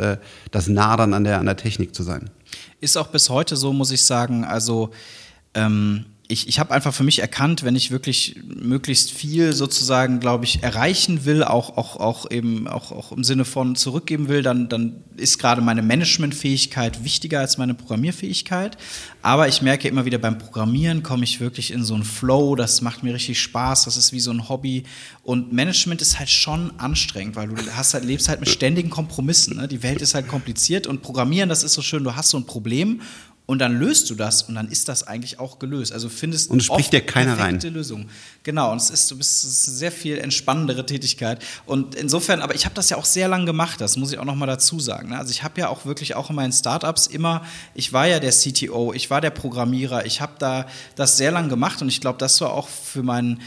[0.51, 2.29] das Nadern an der, an der Technik zu sein.
[2.81, 4.43] Ist auch bis heute so, muss ich sagen.
[4.43, 4.91] Also
[5.53, 10.45] ähm ich, ich habe einfach für mich erkannt, wenn ich wirklich möglichst viel sozusagen, glaube
[10.45, 14.69] ich, erreichen will, auch, auch, auch eben auch, auch im Sinne von zurückgeben will, dann,
[14.69, 18.77] dann ist gerade meine Managementfähigkeit wichtiger als meine Programmierfähigkeit.
[19.21, 22.81] Aber ich merke immer wieder beim Programmieren komme ich wirklich in so einen Flow, das
[22.81, 24.83] macht mir richtig Spaß, das ist wie so ein Hobby.
[25.23, 29.57] Und Management ist halt schon anstrengend, weil du hast halt, lebst halt mit ständigen Kompromissen.
[29.57, 29.67] Ne?
[29.67, 32.45] Die Welt ist halt kompliziert und Programmieren, das ist so schön, du hast so ein
[32.45, 33.01] Problem
[33.51, 35.91] und dann löst du das und dann ist das eigentlich auch gelöst.
[35.91, 37.59] Also findest und es spricht dir keiner rein.
[37.59, 38.05] Lösung.
[38.43, 41.43] Genau, und es ist, du bist, es ist eine sehr viel entspannendere Tätigkeit.
[41.65, 44.25] Und insofern, aber ich habe das ja auch sehr lange gemacht, das muss ich auch
[44.25, 45.09] nochmal dazu sagen.
[45.09, 45.17] Ne?
[45.17, 47.43] Also ich habe ja auch wirklich auch in meinen Startups immer,
[47.75, 51.49] ich war ja der CTO, ich war der Programmierer, ich habe da das sehr lange
[51.49, 53.41] gemacht und ich glaube, das war auch für meinen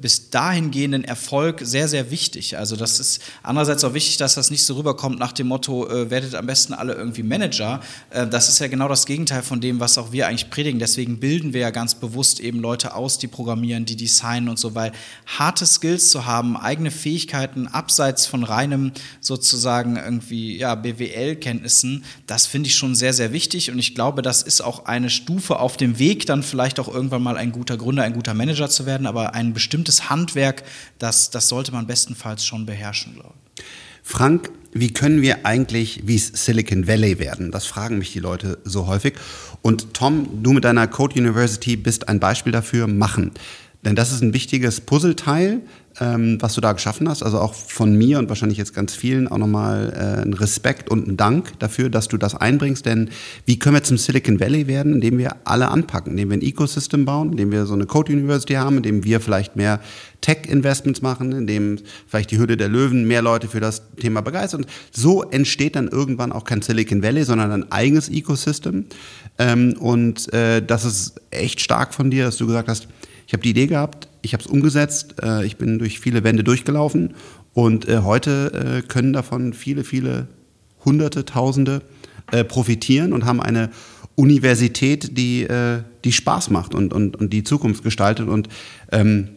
[0.00, 2.58] bis dahin gehenden Erfolg sehr, sehr wichtig.
[2.58, 6.10] Also das ist andererseits auch wichtig, dass das nicht so rüberkommt nach dem Motto, äh,
[6.10, 7.80] werdet am besten alle irgendwie Manager.
[8.10, 10.78] Äh, das ist ja genau das Gegenteil von dem, was auch wir eigentlich predigen.
[10.78, 14.58] Deswegen bilden wir ja ganz bewusst eben Leute aus, die programmieren, die designen Design und
[14.58, 14.92] so, weil
[15.26, 22.68] harte Skills zu haben, eigene Fähigkeiten abseits von reinem sozusagen irgendwie ja, BWL-Kenntnissen, das finde
[22.68, 25.98] ich schon sehr, sehr wichtig und ich glaube, das ist auch eine Stufe auf dem
[25.98, 29.34] Weg, dann vielleicht auch irgendwann mal ein guter Gründer, ein guter Manager zu werden, aber
[29.34, 30.62] ein bestimmtes Handwerk,
[30.98, 33.64] das, das sollte man bestenfalls schon beherrschen, glaube ich.
[34.02, 37.50] Frank, wie können wir eigentlich wie Silicon Valley werden?
[37.50, 39.14] Das fragen mich die Leute so häufig.
[39.60, 43.32] Und Tom, du mit deiner Code University bist ein Beispiel dafür, machen.
[43.84, 45.60] Denn das ist ein wichtiges Puzzleteil,
[46.00, 47.22] ähm, was du da geschaffen hast.
[47.22, 51.06] Also auch von mir und wahrscheinlich jetzt ganz vielen auch nochmal äh, ein Respekt und
[51.06, 52.86] ein Dank dafür, dass du das einbringst.
[52.86, 53.10] Denn
[53.44, 57.04] wie können wir zum Silicon Valley werden, indem wir alle anpacken, indem wir ein Ecosystem
[57.04, 59.80] bauen, indem wir so eine Code University haben, indem wir vielleicht mehr
[60.22, 64.66] Tech-Investments machen, indem vielleicht die Hürde der Löwen mehr Leute für das Thema begeistern.
[64.90, 68.86] So entsteht dann irgendwann auch kein Silicon Valley, sondern ein eigenes Ecosystem.
[69.38, 72.88] Ähm, und äh, das ist echt stark von dir, dass du gesagt hast,
[73.30, 76.42] ich habe die Idee gehabt, ich habe es umgesetzt, äh, ich bin durch viele Wände
[76.42, 77.14] durchgelaufen
[77.54, 80.26] und äh, heute äh, können davon viele, viele
[80.84, 81.82] Hunderte, Tausende
[82.32, 83.70] äh, profitieren und haben eine
[84.16, 88.26] Universität, die, äh, die Spaß macht und, und, und die Zukunft gestaltet.
[88.26, 88.48] Und
[88.90, 89.28] ähm,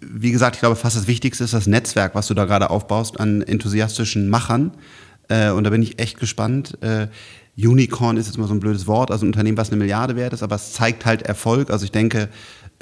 [0.00, 3.20] wie gesagt, ich glaube, fast das Wichtigste ist das Netzwerk, was du da gerade aufbaust
[3.20, 4.72] an enthusiastischen Machern.
[5.28, 6.76] Äh, und da bin ich echt gespannt.
[7.56, 10.32] Unicorn ist jetzt mal so ein blödes Wort, also ein Unternehmen, was eine Milliarde wert
[10.32, 11.70] ist, aber es zeigt halt Erfolg.
[11.70, 12.30] Also ich denke,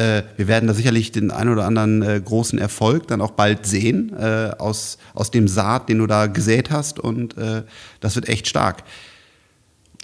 [0.01, 3.67] äh, wir werden da sicherlich den einen oder anderen äh, großen Erfolg dann auch bald
[3.67, 6.99] sehen äh, aus, aus dem Saat, den du da gesät hast.
[6.99, 7.65] Und äh,
[8.01, 8.83] das wird echt stark.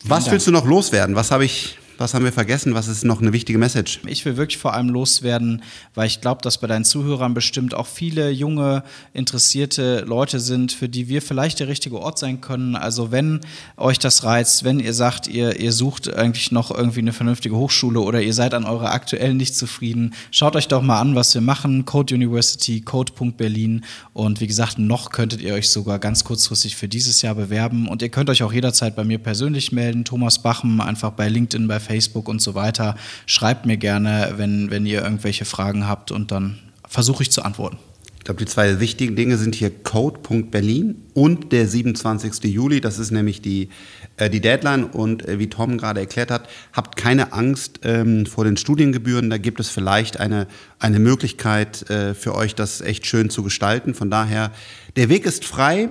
[0.05, 1.17] Was willst du noch loswerden?
[1.17, 2.75] Was habe ich was haben wir vergessen?
[2.75, 4.01] Was ist noch eine wichtige Message?
[4.07, 5.63] Ich will wirklich vor allem loswerden,
[5.95, 8.83] weil ich glaube, dass bei deinen Zuhörern bestimmt auch viele junge,
[9.13, 12.77] interessierte Leute sind, für die wir vielleicht der richtige Ort sein können.
[12.77, 13.41] Also wenn
[13.77, 18.01] euch das reizt, wenn ihr sagt, ihr, ihr sucht eigentlich noch irgendwie eine vernünftige Hochschule
[18.01, 21.41] oder ihr seid an eurer aktuellen nicht zufrieden, schaut euch doch mal an, was wir
[21.41, 21.85] machen.
[21.85, 27.23] Code University, Code.berlin und wie gesagt, noch könntet ihr euch sogar ganz kurzfristig für dieses
[27.23, 30.05] Jahr bewerben und ihr könnt euch auch jederzeit bei mir persönlich melden.
[30.05, 32.97] Thomas Bachem, einfach bei LinkedIn, bei Facebook und so weiter.
[33.27, 36.59] Schreibt mir gerne, wenn, wenn ihr irgendwelche Fragen habt und dann
[36.89, 37.79] versuche ich zu antworten.
[38.19, 42.53] Ich glaube, die zwei wichtigen Dinge sind hier Code.berlin und der 27.
[42.53, 42.81] Juli.
[42.81, 43.69] Das ist nämlich die,
[44.17, 44.83] äh, die Deadline.
[44.83, 49.31] Und äh, wie Tom gerade erklärt hat, habt keine Angst ähm, vor den Studiengebühren.
[49.31, 50.49] Da gibt es vielleicht eine,
[50.81, 53.95] eine Möglichkeit äh, für euch, das echt schön zu gestalten.
[53.95, 54.51] Von daher,
[54.97, 55.91] der Weg ist frei.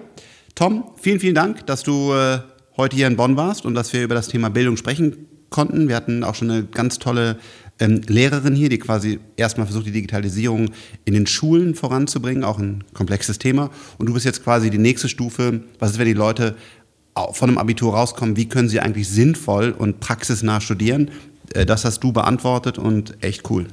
[0.55, 2.39] Tom, vielen, vielen Dank, dass du äh,
[2.75, 5.87] heute hier in Bonn warst und dass wir über das Thema Bildung sprechen konnten.
[5.87, 7.37] Wir hatten auch schon eine ganz tolle
[7.79, 10.71] ähm, Lehrerin hier, die quasi erstmal versucht, die Digitalisierung
[11.05, 13.69] in den Schulen voranzubringen, auch ein komplexes Thema.
[13.97, 15.61] Und du bist jetzt quasi die nächste Stufe.
[15.79, 16.55] Was ist, wenn die Leute
[17.31, 18.35] von einem Abitur rauskommen?
[18.35, 21.11] Wie können sie eigentlich sinnvoll und praxisnah studieren?
[21.53, 23.67] Äh, das hast du beantwortet und echt cool.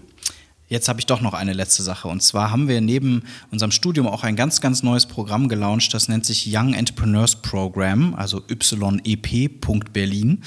[0.68, 2.08] Jetzt habe ich doch noch eine letzte Sache.
[2.08, 5.92] Und zwar haben wir neben unserem Studium auch ein ganz, ganz neues Programm gelauncht.
[5.92, 10.42] Das nennt sich Young Entrepreneurs Program, also YEP.Berlin.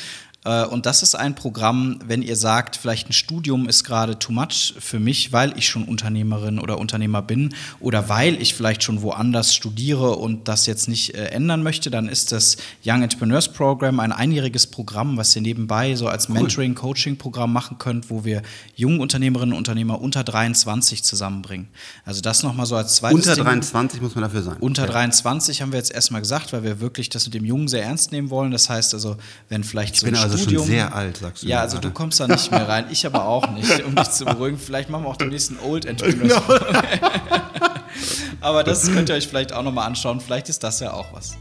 [0.45, 4.31] Äh, und das ist ein Programm, wenn ihr sagt, vielleicht ein Studium ist gerade too
[4.31, 9.01] much für mich, weil ich schon Unternehmerin oder Unternehmer bin oder weil ich vielleicht schon
[9.01, 13.99] woanders studiere und das jetzt nicht äh, ändern möchte, dann ist das Young Entrepreneurs Program
[13.99, 18.41] ein einjähriges Programm, was ihr nebenbei so als Mentoring-Coaching-Programm machen könnt, wo wir
[18.75, 21.67] jungen Unternehmerinnen und Unternehmer unter 23 zusammenbringen.
[22.05, 24.03] Also das nochmal so als zweites Unter 23 Ding.
[24.03, 24.57] muss man dafür sein.
[24.59, 24.91] Unter okay.
[24.91, 28.11] 23 haben wir jetzt erstmal gesagt, weil wir wirklich das mit dem Jungen sehr ernst
[28.11, 28.51] nehmen wollen.
[28.51, 29.17] Das heißt also,
[29.49, 31.47] wenn vielleicht ich so ein also Studium, schon sehr alt, sagst du.
[31.47, 32.85] Ja, also du kommst da nicht mehr rein.
[32.89, 34.57] Ich aber auch nicht, um dich zu beruhigen.
[34.57, 36.41] Vielleicht machen wir auch den nächsten Old Entrepreneurs.
[36.47, 36.59] Genau.
[38.41, 40.19] aber das könnt ihr euch vielleicht auch nochmal anschauen.
[40.19, 41.37] Vielleicht ist das ja auch was.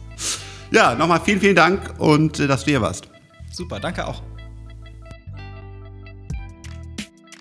[0.71, 3.09] Ja, nochmal vielen, vielen Dank und äh, dass du hier warst.
[3.53, 4.23] Super, danke auch.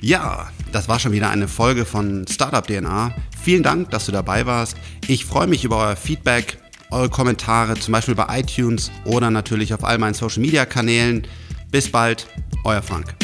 [0.02, 3.16] Ja, das war schon wieder eine Folge von Startup DNA.
[3.42, 4.76] Vielen Dank, dass du dabei warst.
[5.08, 6.58] Ich freue mich über euer Feedback,
[6.92, 11.26] eure Kommentare, zum Beispiel bei iTunes oder natürlich auf all meinen Social Media Kanälen.
[11.74, 12.28] Bis bald,
[12.66, 13.16] euer Frank.